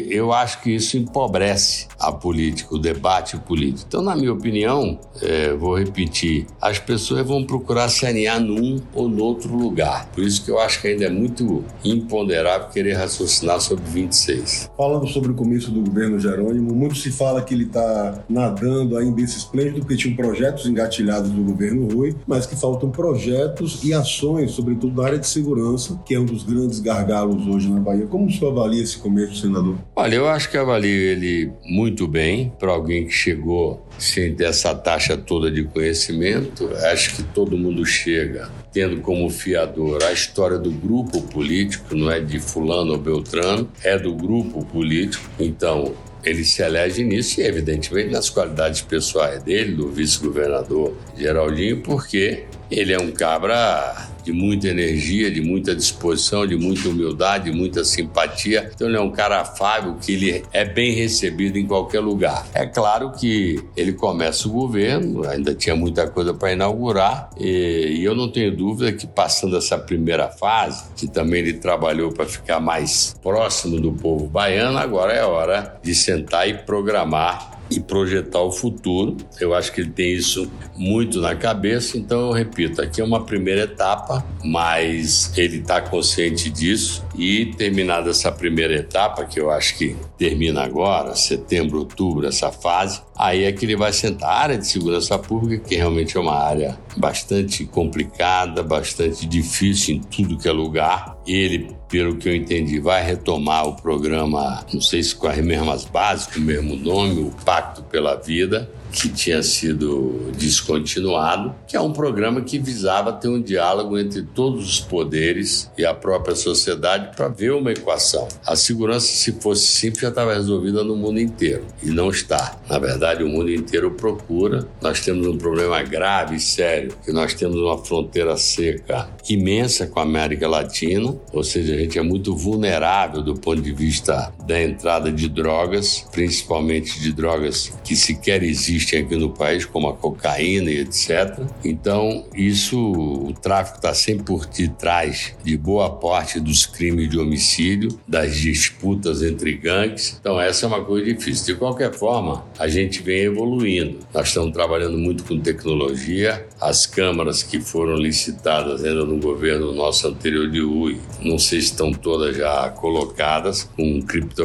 eu 0.10 0.32
acho 0.32 0.62
que 0.62 0.72
isso 0.72 0.98
empobrece 0.98 1.88
a 2.00 2.12
política, 2.12 2.76
o 2.76 2.78
debate 2.78 3.38
político. 3.38 3.86
Então, 3.88 4.02
na 4.02 4.16
minha 4.16 4.34
opinião, 4.34 5.00
é, 5.22 5.54
vou 5.54 5.78
repetir, 5.78 6.46
as 6.62 6.80
pessoas 6.80 7.26
vão 7.26 7.44
procurar 7.44 7.90
se 7.90 8.06
alinhar 8.06 8.40
num 8.40 8.82
ou 8.94 9.08
no 9.08 9.24
outro 9.24 9.56
lugar. 9.56 10.08
Por 10.14 10.24
isso 10.24 10.44
que 10.44 10.52
eu 10.52 10.60
acho 10.60 10.82
que 10.82 10.88
ainda 10.88 11.06
é 11.06 11.10
muito 11.10 11.64
imponderável 11.84 12.70
querer 12.70 12.94
raciocinar 12.94 13.60
sobre 13.62 13.84
26. 13.86 14.70
Falando 14.78 15.08
sobre 15.08 15.32
o 15.32 15.36
começo 15.36 15.72
do 15.72 15.82
governo 15.82 16.20
Jerônimo, 16.20 16.74
muito 16.74 16.96
se 16.96 17.12
fala 17.12 17.42
que 17.42 17.54
ele 17.54 17.66
está 17.66 18.24
nadando 18.30 18.98
ainda 18.98 19.22
esse 19.22 19.38
esplêndido, 19.38 19.80
porque 19.80 19.96
tinham 19.96 20.16
projetos 20.16 20.66
engatilhados 20.66 21.32
do 21.32 21.42
governo 21.42 21.88
Rui, 21.94 22.16
mas 22.28 22.46
que 22.46 22.56
faltam 22.56 22.90
projetos 22.90 23.84
e 23.84 23.94
ações, 23.94 24.52
sobretudo 24.52 25.02
na 25.02 25.08
área 25.08 25.20
de 25.20 25.28
segurança, 25.28 26.00
que 26.06 26.16
é 26.16 26.20
um 26.20 26.26
dos 26.26 26.44
grandes 26.44 26.80
gargalos 26.80 27.48
hoje 27.48 27.70
na 27.70 27.80
Bahia. 27.80 28.06
Como 28.08 28.26
o 28.26 28.32
senhor 28.32 28.52
avalia 28.52 28.84
esse 28.84 28.98
começo, 28.98 29.29
senador? 29.36 29.78
Olha, 29.96 30.16
eu 30.16 30.28
acho 30.28 30.50
que 30.50 30.58
avalio 30.58 30.92
ele 30.92 31.52
muito 31.66 32.08
bem 32.08 32.52
para 32.60 32.72
alguém 32.72 33.06
que 33.06 33.14
chegou 33.14 33.88
sem 33.98 34.34
ter 34.34 34.46
essa 34.46 34.74
taxa 34.74 35.18
toda 35.18 35.52
de 35.52 35.64
conhecimento. 35.64 36.70
Acho 36.92 37.16
que 37.16 37.24
todo 37.24 37.58
mundo 37.58 37.86
chega 37.86 38.50
tendo 38.72 39.02
como 39.02 39.30
fiador 39.30 40.04
a 40.04 40.12
história 40.12 40.58
do 40.58 40.72
grupo 40.72 41.22
político, 41.24 41.96
não 41.96 42.12
é 42.12 42.20
de 42.20 42.40
fulano 42.40 42.94
ou 42.94 42.98
beltrano, 42.98 43.70
é 43.84 43.98
do 43.98 44.14
grupo 44.14 44.64
político. 44.66 45.28
Então, 45.40 45.94
ele 46.24 46.44
se 46.44 46.62
elege 46.62 47.04
nisso 47.04 47.40
e, 47.42 47.44
evidentemente, 47.44 48.10
nas 48.10 48.30
qualidades 48.30 48.82
pessoais 48.82 49.42
dele, 49.44 49.74
do 49.74 49.90
vice-governador 49.90 50.96
Geraldinho, 51.18 51.82
porque 51.82 52.44
ele 52.70 52.94
é 52.94 53.00
um 53.00 53.12
cabra 53.12 54.10
de 54.30 54.34
muita 54.34 54.68
energia, 54.68 55.32
de 55.32 55.42
muita 55.42 55.76
disposição, 55.76 56.46
de 56.46 56.56
muita 56.56 56.88
humildade, 56.88 57.52
de 57.52 57.58
muita 57.58 57.84
simpatia. 57.84 58.70
Então 58.74 58.88
ele 58.88 58.98
é 58.98 59.02
um 59.02 59.10
cara 59.10 59.42
afável 59.42 59.96
que 59.96 60.14
ele 60.14 60.44
é 60.54 60.64
bem 60.64 60.94
recebido 60.94 61.58
em 61.58 61.66
qualquer 61.66 62.00
lugar. 62.00 62.46
É 62.54 62.66
claro 62.68 63.12
que 63.12 63.60
ele 63.76 63.94
começa 63.94 64.48
o 64.48 64.52
governo, 64.52 65.28
ainda 65.28 65.56
tinha 65.56 65.76
muita 65.76 66.08
coisa 66.08 66.32
para 66.32 66.54
inaugurar 66.54 67.32
e, 67.40 67.98
e 68.00 68.04
eu 68.04 68.16
não 68.16 68.32
tenho 68.32 68.56
dúvida 68.56 68.94
que 68.94 69.08
passando 69.08 69.58
essa 69.58 69.78
primeira 69.80 70.30
fase, 70.30 70.84
que 70.96 71.08
também 71.08 71.42
ele 71.42 71.54
trabalhou 71.54 72.12
para 72.12 72.26
ficar 72.26 72.60
mais 72.60 73.16
próximo 73.24 73.80
do 73.80 73.92
povo 73.92 74.28
baiano, 74.28 74.78
agora 74.78 75.14
é 75.14 75.24
hora 75.24 75.80
de 75.82 75.96
sentar 75.96 76.48
e 76.48 76.54
programar 76.54 77.59
e 77.72 77.80
projetar 77.80 78.42
o 78.42 78.52
futuro. 78.52 79.18
Eu 79.40 79.54
acho 79.54 79.72
que 79.72 79.82
ele 79.82 79.92
tem 79.92 80.14
isso 80.14 80.50
muito 80.76 81.20
na 81.22 81.36
cabeça, 81.36 81.98
então 81.98 82.28
eu 82.28 82.32
repito, 82.32 82.82
aqui 82.82 83.02
é 83.02 83.04
uma 83.04 83.26
primeira 83.26 83.62
etapa, 83.62 84.26
mas 84.44 85.32
ele 85.38 85.58
está 85.58 85.82
consciente 85.82 86.50
disso 86.50 87.04
e 87.18 87.48
terminada 87.58 88.10
essa 88.10 88.32
primeira 88.32 88.76
etapa, 88.76 89.26
que 89.26 89.40
eu 89.40 89.52
acho 89.52 89.78
que 89.78 89.96
termina 90.18 90.64
agora, 90.64 91.16
setembro, 91.16 91.80
outubro, 91.80 92.28
essa 92.28 92.52
fase, 92.52 93.02
aí 93.18 93.44
é 93.44 93.52
que 93.52 93.66
ele 93.66 93.76
vai 93.76 93.92
sentar. 93.92 94.30
A 94.30 94.42
área 94.42 94.58
de 94.58 94.68
segurança 94.68 95.18
pública, 95.18 95.64
que 95.68 95.76
realmente 95.76 96.16
é 96.16 96.20
uma 96.20 96.36
área 96.36 96.78
bastante 96.96 97.66
complicada, 97.66 98.64
bastante 98.64 99.26
difícil 99.26 99.96
em 99.96 100.00
tudo 100.00 100.38
que 100.38 100.48
é 100.48 100.52
lugar. 100.52 101.18
Ele, 101.32 101.76
pelo 101.88 102.16
que 102.16 102.28
eu 102.28 102.36
entendi, 102.36 102.80
vai 102.80 103.04
retomar 103.04 103.68
o 103.68 103.76
programa, 103.76 104.66
não 104.74 104.82
sei 104.82 105.04
se 105.04 105.16
com 105.16 105.28
as 105.28 105.38
mesmas 105.38 105.86
bases, 105.86 106.28
com 106.28 106.40
o 106.40 106.44
mesmo 106.44 106.76
nome, 106.76 107.22
o 107.22 107.32
Pacto 107.46 107.84
pela 107.84 108.16
Vida, 108.16 108.70
que 108.92 109.10
tinha 109.10 109.42
sido 109.44 110.32
descontinuado, 110.38 111.54
que 111.68 111.76
é 111.76 111.82
um 111.82 111.94
programa 111.94 112.42
que 112.42 112.58
visava 112.58 113.14
ter 113.14 113.28
um 113.28 113.42
diálogo 113.42 113.98
entre 113.98 114.24
todos 114.24 114.68
os 114.68 114.80
poderes 114.80 115.70
e 115.78 115.86
a 115.86 115.94
própria 115.94 116.36
sociedade 116.36 117.16
para 117.16 117.28
ver 117.28 117.52
uma 117.52 117.72
equação. 117.72 118.28
A 118.46 118.56
segurança, 118.56 119.08
se 119.08 119.34
fosse 119.34 119.68
simples, 119.68 120.02
já 120.02 120.10
estava 120.10 120.34
resolvida 120.34 120.84
no 120.84 120.96
mundo 120.96 121.20
inteiro 121.20 121.66
e 121.84 121.88
não 121.88 122.10
está. 122.10 122.60
Na 122.70 122.80
verdade, 122.80 123.24
o 123.24 123.28
mundo 123.28 123.52
inteiro 123.52 123.92
procura. 123.92 124.68
Nós 124.82 125.02
temos 125.02 125.28
um 125.28 125.38
problema 125.38 125.82
grave 125.84 126.36
e 126.36 126.40
sério, 126.40 126.94
que 127.04 127.12
nós 127.12 127.34
temos 127.34 127.58
uma 127.58 127.78
fronteira 127.78 128.36
seca 128.38 129.10
imensa 129.30 129.88
com 129.88 130.00
a 130.00 130.04
América 130.04 130.48
Latina, 130.48 131.16
ou 131.32 131.44
seja, 131.44 131.74
a 131.74 131.78
gente 131.78 131.98
é 131.98 132.02
muito 132.02 132.36
vulnerável 132.36 133.22
do 133.22 133.36
ponto 133.36 133.62
de 133.62 133.72
vista 133.72 134.34
da 134.50 134.60
entrada 134.60 135.12
de 135.12 135.30
drogas, 135.30 136.08
principalmente 136.12 137.00
de 137.00 137.14
drogas 137.14 137.72
que 137.84 137.96
sequer 137.96 138.42
existem 138.42 139.04
aqui 139.04 139.16
no 139.16 139.30
país, 139.30 139.64
como 139.64 139.88
a 139.88 139.94
cocaína 139.94 140.72
e 140.72 140.80
etc. 140.80 141.40
Então, 141.64 142.26
isso, 142.34 142.80
o 142.80 143.32
tráfico 143.32 143.78
está 143.78 143.94
sempre 143.94 144.26
por 144.26 144.48
detrás 144.48 145.36
de 145.44 145.56
boa 145.56 145.92
parte 145.92 146.40
dos 146.40 146.66
crimes 146.66 147.08
de 147.10 147.20
homicídio, 147.20 147.90
das 148.08 148.38
disputas 148.38 149.22
entre 149.22 149.54
gangues. 149.54 150.18
Então, 150.20 150.42
essa 150.42 150.66
é 150.66 150.68
uma 150.68 150.84
coisa 150.84 151.06
difícil. 151.14 151.54
De 151.54 151.60
qualquer 151.60 151.94
forma, 151.94 152.44
a 152.58 152.68
gente 152.68 153.04
vem 153.04 153.26
evoluindo. 153.26 154.00
Nós 154.12 154.30
estamos 154.30 154.52
trabalhando 154.52 154.98
muito 154.98 155.24
com 155.26 155.40
tecnologia. 155.40 156.48
As 156.60 156.88
câmaras 156.88 157.44
que 157.44 157.62
foram 157.62 157.96
licitadas 157.96 158.84
ainda 158.84 159.06
no 159.06 159.20
governo 159.20 159.72
nosso 159.72 160.08
anterior 160.08 160.50
de 160.50 160.62
UI, 160.62 161.00
não 161.22 161.38
sei 161.38 161.62
se 161.62 161.68
estão 161.68 161.92
todas 161.92 162.36
já 162.36 162.68
colocadas, 162.70 163.70
com 163.76 164.02
criptografia, 164.02 164.39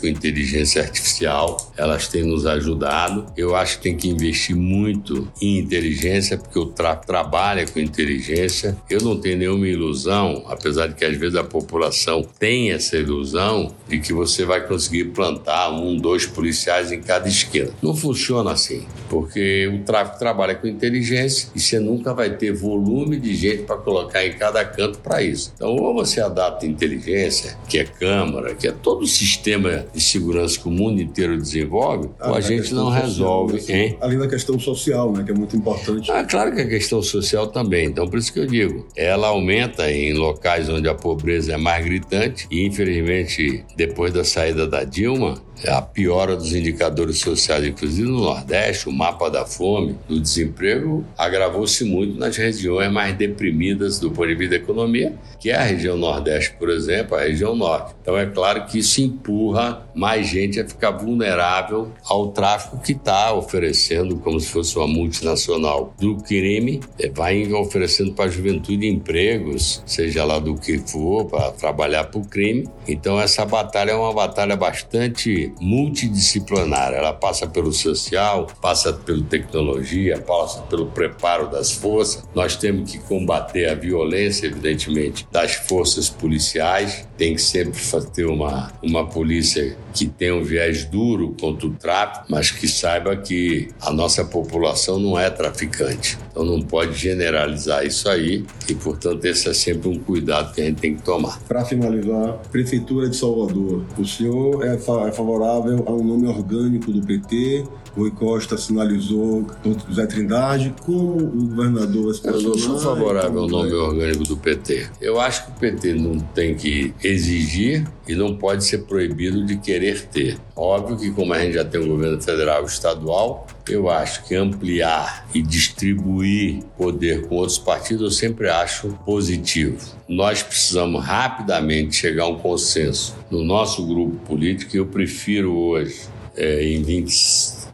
com 0.00 0.06
inteligência 0.06 0.82
artificial. 0.82 1.72
Elas 1.76 2.08
têm 2.08 2.24
nos 2.24 2.46
ajudado. 2.46 3.26
Eu 3.36 3.54
acho 3.54 3.76
que 3.76 3.84
tem 3.84 3.96
que 3.96 4.08
investir 4.08 4.56
muito 4.56 5.28
em 5.40 5.58
inteligência, 5.58 6.38
porque 6.38 6.58
o 6.58 6.66
tráfico 6.66 7.06
trabalha 7.06 7.66
com 7.66 7.78
inteligência. 7.78 8.76
Eu 8.88 9.00
não 9.00 9.18
tenho 9.20 9.38
nenhuma 9.38 9.66
ilusão, 9.66 10.44
apesar 10.48 10.88
de 10.88 10.94
que 10.94 11.04
às 11.04 11.16
vezes 11.16 11.36
a 11.36 11.44
população 11.44 12.26
tem 12.38 12.70
essa 12.70 12.96
ilusão 12.96 13.74
de 13.88 13.98
que 13.98 14.12
você 14.12 14.44
vai 14.44 14.66
conseguir 14.66 15.06
plantar 15.06 15.70
um, 15.70 15.96
dois 15.96 16.26
policiais 16.26 16.92
em 16.92 17.00
cada 17.00 17.28
esquina. 17.28 17.70
Não 17.82 17.94
funciona 17.94 18.52
assim, 18.52 18.86
porque 19.08 19.66
o 19.68 19.84
tráfico 19.84 20.18
trabalha 20.18 20.54
com 20.54 20.66
inteligência 20.66 21.48
e 21.54 21.60
você 21.60 21.78
nunca 21.78 22.14
vai 22.14 22.30
ter 22.30 22.52
volume 22.52 23.18
de 23.18 23.34
gente 23.34 23.62
para 23.62 23.76
colocar 23.76 24.24
em 24.24 24.32
cada 24.32 24.64
canto 24.64 24.98
para 24.98 25.22
isso. 25.22 25.52
Então, 25.54 25.70
ou 25.70 25.94
você 25.94 26.20
adapta 26.20 26.66
inteligência, 26.66 27.56
que 27.68 27.78
é 27.78 27.84
câmara, 27.84 28.54
que 28.54 28.68
é 28.68 28.72
todo 28.72 29.06
sistema 29.18 29.86
de 29.92 30.00
segurança 30.00 30.58
que 30.58 30.68
o 30.68 30.70
mundo 30.70 31.00
inteiro 31.00 31.36
desenvolve, 31.36 32.10
ah, 32.20 32.32
a 32.32 32.40
gente 32.40 32.72
não 32.72 32.88
resolve 32.88 33.08
resolve. 33.08 33.72
Hein? 33.72 33.96
Além 34.00 34.18
da 34.18 34.28
questão 34.28 34.58
social, 34.58 35.12
né, 35.12 35.22
que 35.24 35.30
é 35.30 35.34
muito 35.34 35.56
importante. 35.56 36.10
Ah, 36.10 36.24
claro 36.24 36.54
que 36.54 36.60
a 36.60 36.68
questão 36.68 37.02
social 37.02 37.48
também. 37.48 37.86
Então, 37.86 38.08
por 38.08 38.18
isso 38.18 38.32
que 38.32 38.40
eu 38.40 38.46
digo, 38.46 38.86
ela 38.96 39.28
aumenta 39.28 39.90
em 39.90 40.14
locais 40.14 40.68
onde 40.68 40.88
a 40.88 40.94
pobreza 40.94 41.54
é 41.54 41.56
mais 41.56 41.84
gritante 41.84 42.46
e, 42.50 42.66
infelizmente, 42.66 43.64
depois 43.76 44.12
da 44.12 44.24
saída 44.24 44.66
da 44.66 44.84
Dilma, 44.84 45.42
a 45.66 45.82
piora 45.82 46.36
dos 46.36 46.52
indicadores 46.54 47.18
sociais, 47.18 47.66
inclusive 47.66 48.08
no 48.08 48.20
Nordeste, 48.20 48.88
o 48.88 48.92
mapa 48.92 49.28
da 49.28 49.44
fome, 49.44 49.96
do 50.06 50.20
desemprego, 50.20 51.04
agravou-se 51.16 51.84
muito 51.84 52.18
nas 52.18 52.36
regiões 52.36 52.92
mais 52.92 53.16
deprimidas 53.16 53.98
do 53.98 54.10
ponto 54.10 54.28
de 54.28 54.34
vista 54.34 54.56
da 54.56 54.62
economia, 54.62 55.14
que 55.40 55.50
é 55.50 55.56
a 55.56 55.62
região 55.62 55.96
Nordeste, 55.96 56.54
por 56.58 56.70
exemplo, 56.70 57.16
a 57.16 57.22
região 57.22 57.56
Norte. 57.56 57.94
Então 58.00 58.16
é 58.16 58.26
claro 58.26 58.66
que 58.66 58.78
isso 58.78 59.00
empurra 59.00 59.82
mais 59.98 60.28
gente 60.28 60.60
a 60.60 60.66
ficar 60.66 60.92
vulnerável 60.92 61.90
ao 62.04 62.28
tráfico 62.28 62.78
que 62.78 62.92
está 62.92 63.32
oferecendo, 63.32 64.16
como 64.18 64.38
se 64.38 64.48
fosse 64.48 64.76
uma 64.78 64.86
multinacional 64.86 65.92
do 65.98 66.16
crime, 66.16 66.80
é, 66.98 67.08
vai 67.08 67.52
oferecendo 67.52 68.12
para 68.12 68.26
a 68.26 68.28
juventude 68.28 68.86
empregos, 68.86 69.82
seja 69.84 70.24
lá 70.24 70.38
do 70.38 70.54
que 70.54 70.78
for, 70.78 71.24
para 71.24 71.50
trabalhar 71.50 72.04
para 72.04 72.20
o 72.20 72.24
crime. 72.24 72.68
Então 72.86 73.20
essa 73.20 73.44
batalha 73.44 73.90
é 73.90 73.94
uma 73.94 74.12
batalha 74.12 74.56
bastante 74.56 75.52
multidisciplinar. 75.60 76.92
Ela 76.92 77.12
passa 77.12 77.46
pelo 77.46 77.72
social, 77.72 78.46
passa 78.62 78.92
pela 78.92 79.22
tecnologia, 79.24 80.18
passa 80.20 80.62
pelo 80.62 80.86
preparo 80.86 81.48
das 81.48 81.72
forças. 81.72 82.22
Nós 82.34 82.54
temos 82.54 82.92
que 82.92 82.98
combater 82.98 83.68
a 83.68 83.74
violência, 83.74 84.46
evidentemente, 84.46 85.26
das 85.32 85.54
forças 85.54 86.08
policiais. 86.08 87.07
Tem 87.18 87.34
que 87.34 87.42
sempre 87.42 87.78
ter 88.14 88.24
uma, 88.26 88.72
uma 88.82 89.06
polícia 89.06 89.76
que 89.92 90.06
tenha 90.06 90.34
um 90.34 90.42
viés 90.42 90.84
duro 90.84 91.34
contra 91.38 91.66
o 91.66 91.70
tráfico, 91.70 92.26
mas 92.30 92.50
que 92.50 92.68
saiba 92.68 93.16
que 93.16 93.68
a 93.80 93.92
nossa 93.92 94.24
população 94.24 94.98
não 94.98 95.18
é 95.18 95.28
traficante. 95.28 96.16
Então 96.30 96.44
não 96.44 96.62
pode 96.62 96.94
generalizar 96.96 97.84
isso 97.84 98.08
aí 98.08 98.44
e, 98.68 98.74
portanto, 98.74 99.24
esse 99.24 99.48
é 99.48 99.52
sempre 99.52 99.88
um 99.88 99.98
cuidado 99.98 100.54
que 100.54 100.60
a 100.60 100.64
gente 100.64 100.80
tem 100.80 100.94
que 100.94 101.02
tomar. 101.02 101.40
Para 101.42 101.64
finalizar, 101.64 102.38
Prefeitura 102.52 103.08
de 103.08 103.16
Salvador, 103.16 103.84
o 103.98 104.04
senhor 104.06 104.64
é, 104.64 104.76
é 104.76 105.12
favorável 105.12 105.82
ao 105.86 106.02
nome 106.02 106.28
orgânico 106.28 106.92
do 106.92 107.04
PT. 107.04 107.64
Rui 107.98 108.12
Costa 108.12 108.56
sinalizou 108.56 109.44
Zé 109.92 110.06
Trindade. 110.06 110.72
Como 110.84 111.16
o 111.16 111.46
governador 111.48 112.14
Eu 112.22 112.40
não 112.40 112.56
sou 112.56 112.78
favorável 112.78 113.42
ao 113.42 113.48
nome 113.48 113.72
orgânico 113.72 114.22
do 114.22 114.36
PT. 114.36 114.88
Eu 115.00 115.20
acho 115.20 115.46
que 115.46 115.50
o 115.50 115.54
PT 115.54 115.94
não 115.94 116.20
tem 116.20 116.54
que 116.54 116.94
exigir 117.02 117.84
e 118.06 118.14
não 118.14 118.36
pode 118.36 118.64
ser 118.64 118.78
proibido 118.78 119.44
de 119.44 119.56
querer 119.56 120.02
ter. 120.06 120.38
Óbvio 120.54 120.96
que, 120.96 121.10
como 121.10 121.32
a 121.32 121.40
gente 121.40 121.54
já 121.54 121.64
tem 121.64 121.80
um 121.80 121.88
governo 121.88 122.22
federal 122.22 122.62
e 122.62 122.66
estadual, 122.66 123.46
eu 123.68 123.90
acho 123.90 124.24
que 124.24 124.34
ampliar 124.34 125.28
e 125.34 125.42
distribuir 125.42 126.62
poder 126.76 127.26
com 127.26 127.34
outros 127.34 127.58
partidos 127.58 128.02
eu 128.02 128.10
sempre 128.10 128.48
acho 128.48 128.88
positivo. 129.04 129.78
Nós 130.08 130.42
precisamos 130.42 131.04
rapidamente 131.04 131.96
chegar 131.96 132.24
a 132.24 132.28
um 132.28 132.38
consenso 132.38 133.14
no 133.30 133.44
nosso 133.44 133.84
grupo 133.86 134.16
político 134.26 134.76
e 134.76 134.78
eu 134.78 134.86
prefiro 134.86 135.52
hoje, 135.52 136.02
é, 136.36 136.64
em 136.64 136.82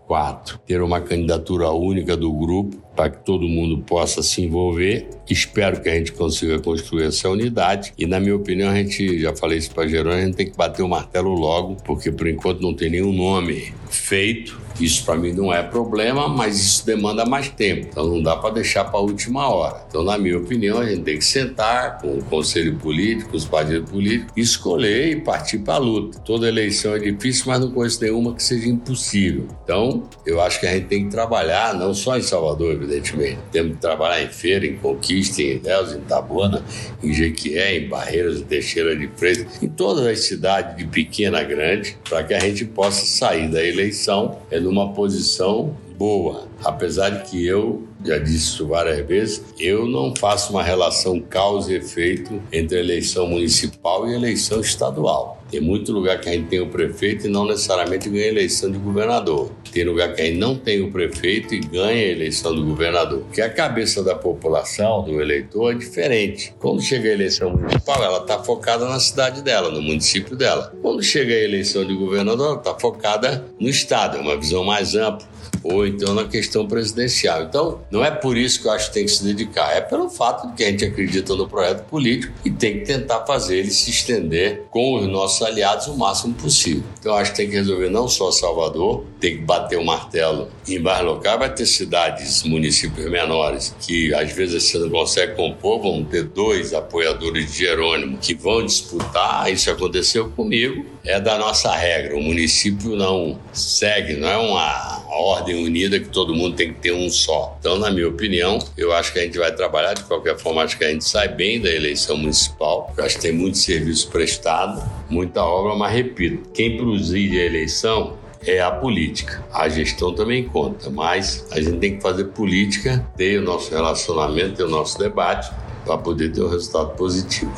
24, 0.08 0.58
ter 0.66 0.82
uma 0.82 1.00
candidatura 1.00 1.70
única 1.70 2.16
do 2.16 2.32
grupo 2.32 2.76
para 2.94 3.10
que 3.10 3.24
todo 3.24 3.48
mundo 3.48 3.78
possa 3.78 4.22
se 4.22 4.42
envolver. 4.42 5.08
Espero 5.28 5.80
que 5.80 5.88
a 5.88 5.94
gente 5.94 6.12
consiga 6.12 6.58
construir 6.60 7.04
essa 7.04 7.28
unidade. 7.28 7.92
E, 7.98 8.06
na 8.06 8.20
minha 8.20 8.36
opinião, 8.36 8.70
a 8.70 8.74
gente, 8.76 9.18
já 9.20 9.34
falei 9.34 9.58
isso 9.58 9.72
para 9.72 9.88
Gerônimo, 9.88 10.22
a 10.22 10.24
gente 10.26 10.36
tem 10.36 10.50
que 10.50 10.56
bater 10.56 10.82
o 10.82 10.88
martelo 10.88 11.32
logo, 11.32 11.76
porque 11.84 12.12
por 12.12 12.28
enquanto 12.28 12.60
não 12.60 12.74
tem 12.74 12.90
nenhum 12.90 13.12
nome 13.12 13.72
feito 13.88 14.63
Isso 14.80 15.04
para 15.04 15.16
mim 15.16 15.32
não 15.32 15.52
é 15.52 15.62
problema, 15.62 16.28
mas 16.28 16.58
isso 16.58 16.86
demanda 16.86 17.24
mais 17.24 17.48
tempo. 17.48 17.86
Então 17.90 18.06
não 18.06 18.22
dá 18.22 18.36
para 18.36 18.54
deixar 18.54 18.84
para 18.84 18.98
a 18.98 19.02
última 19.02 19.48
hora. 19.48 19.84
Então, 19.88 20.02
na 20.02 20.18
minha 20.18 20.38
opinião, 20.38 20.78
a 20.78 20.86
gente 20.86 21.02
tem 21.02 21.18
que 21.18 21.24
sentar 21.24 21.98
com 21.98 22.18
o 22.18 22.24
conselho 22.24 22.76
político, 22.76 23.36
os 23.36 23.44
partidos 23.44 23.88
políticos, 23.88 24.32
escolher 24.36 25.10
e 25.10 25.20
partir 25.20 25.58
para 25.58 25.74
a 25.74 25.78
luta. 25.78 26.18
Toda 26.20 26.48
eleição 26.48 26.94
é 26.94 26.98
difícil, 26.98 27.44
mas 27.46 27.60
não 27.60 27.70
conheço 27.70 28.02
nenhuma 28.02 28.34
que 28.34 28.42
seja 28.42 28.68
impossível. 28.68 29.46
Então, 29.62 30.04
eu 30.26 30.40
acho 30.40 30.58
que 30.60 30.66
a 30.66 30.72
gente 30.72 30.86
tem 30.86 31.04
que 31.04 31.10
trabalhar, 31.10 31.74
não 31.74 31.94
só 31.94 32.18
em 32.18 32.22
Salvador, 32.22 32.72
evidentemente. 32.72 33.38
Temos 33.52 33.74
que 33.74 33.80
trabalhar 33.80 34.22
em 34.22 34.28
Feira, 34.28 34.66
em 34.66 34.76
Conquista, 34.76 35.40
em 35.40 35.56
Ilhéus, 35.56 35.92
em 35.92 36.00
Tabuna, 36.00 36.64
em 37.02 37.12
Jequié, 37.12 37.78
em 37.78 37.88
Barreiras, 37.88 38.40
em 38.40 38.44
Teixeira 38.44 38.96
de 38.96 39.08
Freitas, 39.16 39.62
em 39.62 39.68
todas 39.68 40.06
as 40.06 40.20
cidades 40.20 40.76
de 40.76 40.86
pequena 40.86 41.40
a 41.40 41.44
grande, 41.44 41.96
para 42.08 42.22
que 42.22 42.34
a 42.34 42.40
gente 42.40 42.64
possa 42.64 43.04
sair 43.06 43.48
da 43.50 43.64
eleição 43.64 44.38
é 44.50 44.58
numa 44.64 44.92
posição 44.92 45.76
boa. 45.96 46.48
Apesar 46.64 47.10
de 47.10 47.30
que 47.30 47.46
eu, 47.46 47.84
já 48.04 48.18
disse 48.18 48.46
isso 48.46 48.66
várias 48.66 49.06
vezes, 49.06 49.44
eu 49.58 49.86
não 49.86 50.14
faço 50.16 50.52
uma 50.52 50.62
relação 50.62 51.20
causa 51.20 51.72
e 51.72 51.76
efeito 51.76 52.42
entre 52.52 52.78
eleição 52.78 53.28
municipal 53.28 54.08
e 54.08 54.14
eleição 54.14 54.60
estadual. 54.60 55.43
Tem 55.50 55.60
muito 55.60 55.92
lugar 55.92 56.20
que 56.20 56.28
a 56.28 56.32
gente 56.32 56.48
tem 56.48 56.60
o 56.60 56.68
prefeito 56.68 57.26
e 57.26 57.30
não 57.30 57.46
necessariamente 57.46 58.08
ganha 58.08 58.26
eleição 58.26 58.70
de 58.70 58.78
governador. 58.78 59.50
Tem 59.72 59.84
lugar 59.84 60.14
que 60.14 60.22
a 60.22 60.24
gente 60.24 60.38
não 60.38 60.56
tem 60.56 60.82
o 60.82 60.90
prefeito 60.90 61.54
e 61.54 61.60
ganha 61.60 62.06
a 62.06 62.10
eleição 62.10 62.54
do 62.54 62.64
governador. 62.64 63.20
Porque 63.20 63.40
a 63.40 63.50
cabeça 63.50 64.02
da 64.02 64.14
população, 64.14 65.02
do 65.04 65.20
eleitor, 65.20 65.72
é 65.72 65.74
diferente. 65.74 66.54
Quando 66.58 66.82
chega 66.82 67.08
a 67.08 67.12
eleição 67.12 67.50
municipal, 67.50 68.02
ela 68.02 68.18
está 68.18 68.42
focada 68.42 68.88
na 68.88 68.98
cidade 68.98 69.42
dela, 69.42 69.70
no 69.70 69.82
município 69.82 70.36
dela. 70.36 70.72
Quando 70.80 71.02
chega 71.02 71.32
a 71.32 71.38
eleição 71.38 71.84
de 71.84 71.94
governador, 71.94 72.46
ela 72.46 72.58
está 72.58 72.74
focada 72.78 73.44
no 73.58 73.68
estado, 73.68 74.16
é 74.16 74.20
uma 74.20 74.36
visão 74.36 74.64
mais 74.64 74.94
ampla 74.94 75.33
ou 75.64 75.86
então 75.86 76.14
na 76.14 76.24
questão 76.24 76.66
presidencial. 76.68 77.42
Então, 77.42 77.80
não 77.90 78.04
é 78.04 78.10
por 78.10 78.36
isso 78.36 78.60
que 78.60 78.68
eu 78.68 78.72
acho 78.72 78.88
que 78.88 78.94
tem 78.94 79.04
que 79.06 79.10
se 79.10 79.24
dedicar, 79.24 79.74
é 79.74 79.80
pelo 79.80 80.10
fato 80.10 80.48
de 80.48 80.54
que 80.54 80.64
a 80.64 80.70
gente 80.70 80.84
acredita 80.84 81.34
no 81.34 81.48
projeto 81.48 81.84
político 81.86 82.32
e 82.44 82.50
tem 82.50 82.80
que 82.80 82.84
tentar 82.84 83.24
fazer 83.24 83.58
ele 83.58 83.70
se 83.70 83.90
estender 83.90 84.64
com 84.70 84.96
os 84.96 85.08
nossos 85.08 85.40
aliados 85.42 85.86
o 85.86 85.96
máximo 85.96 86.34
possível. 86.34 86.84
Então, 87.00 87.14
acho 87.14 87.30
que 87.30 87.38
tem 87.38 87.48
que 87.48 87.56
resolver 87.56 87.88
não 87.88 88.06
só 88.06 88.30
Salvador, 88.30 89.04
tem 89.18 89.36
que 89.36 89.42
bater 89.42 89.78
o 89.78 89.84
martelo 89.84 90.48
em 90.68 90.78
mais 90.78 91.02
locais, 91.04 91.38
vai 91.38 91.52
ter 91.52 91.66
cidades, 91.66 92.42
municípios 92.42 93.10
menores 93.10 93.74
que 93.80 94.12
às 94.14 94.30
vezes 94.32 94.64
você 94.64 94.78
não 94.78 94.90
consegue 94.90 95.34
compor, 95.34 95.80
vão 95.80 96.04
ter 96.04 96.24
dois 96.24 96.74
apoiadores 96.74 97.52
de 97.52 97.58
Jerônimo 97.58 98.18
que 98.18 98.34
vão 98.34 98.64
disputar, 98.64 99.50
isso 99.50 99.70
aconteceu 99.70 100.28
comigo, 100.30 100.84
é 101.04 101.20
da 101.20 101.38
nossa 101.38 101.72
regra, 101.74 102.16
o 102.16 102.22
município 102.22 102.96
não 102.96 103.38
segue, 103.52 104.14
não 104.14 104.28
é 104.28 104.36
uma 104.36 105.03
a 105.14 105.16
ordem 105.16 105.64
unida 105.64 106.00
que 106.00 106.08
todo 106.08 106.34
mundo 106.34 106.56
tem 106.56 106.72
que 106.72 106.80
ter 106.80 106.92
um 106.92 107.08
só. 107.08 107.56
Então, 107.60 107.78
na 107.78 107.88
minha 107.88 108.08
opinião, 108.08 108.58
eu 108.76 108.92
acho 108.92 109.12
que 109.12 109.20
a 109.20 109.22
gente 109.22 109.38
vai 109.38 109.54
trabalhar 109.54 109.94
de 109.94 110.02
qualquer 110.02 110.36
forma, 110.36 110.62
acho 110.62 110.76
que 110.76 110.84
a 110.84 110.90
gente 110.90 111.04
sai 111.04 111.28
bem 111.28 111.60
da 111.60 111.70
eleição 111.70 112.16
municipal. 112.16 112.92
Eu 112.96 113.04
acho 113.04 113.14
que 113.14 113.22
tem 113.22 113.32
muito 113.32 113.56
serviço 113.56 114.08
prestado, 114.08 114.82
muita 115.08 115.40
obra, 115.44 115.76
mas 115.76 115.94
repito, 115.94 116.50
quem 116.50 116.76
preside 116.76 117.38
a 117.38 117.44
eleição 117.44 118.16
é 118.44 118.60
a 118.60 118.72
política. 118.72 119.44
A 119.52 119.68
gestão 119.68 120.12
também 120.12 120.48
conta, 120.48 120.90
mas 120.90 121.46
a 121.52 121.60
gente 121.60 121.78
tem 121.78 121.96
que 121.96 122.02
fazer 122.02 122.24
política, 122.24 123.06
ter 123.16 123.38
o 123.38 123.42
nosso 123.42 123.70
relacionamento, 123.70 124.56
ter 124.56 124.64
o 124.64 124.68
nosso 124.68 124.98
debate 124.98 125.48
para 125.84 125.96
poder 125.96 126.32
ter 126.32 126.42
um 126.42 126.48
resultado 126.48 126.90
positivo. 126.96 127.54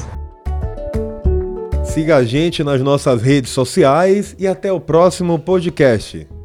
Siga 1.87 2.17
a 2.17 2.25
gente 2.25 2.63
nas 2.63 2.83
nossas 2.83 3.23
redes 3.23 3.51
sociais 3.51 4.37
e 4.39 4.47
até 4.47 4.71
o 4.71 4.79
próximo 4.79 5.39
podcast. 5.39 6.36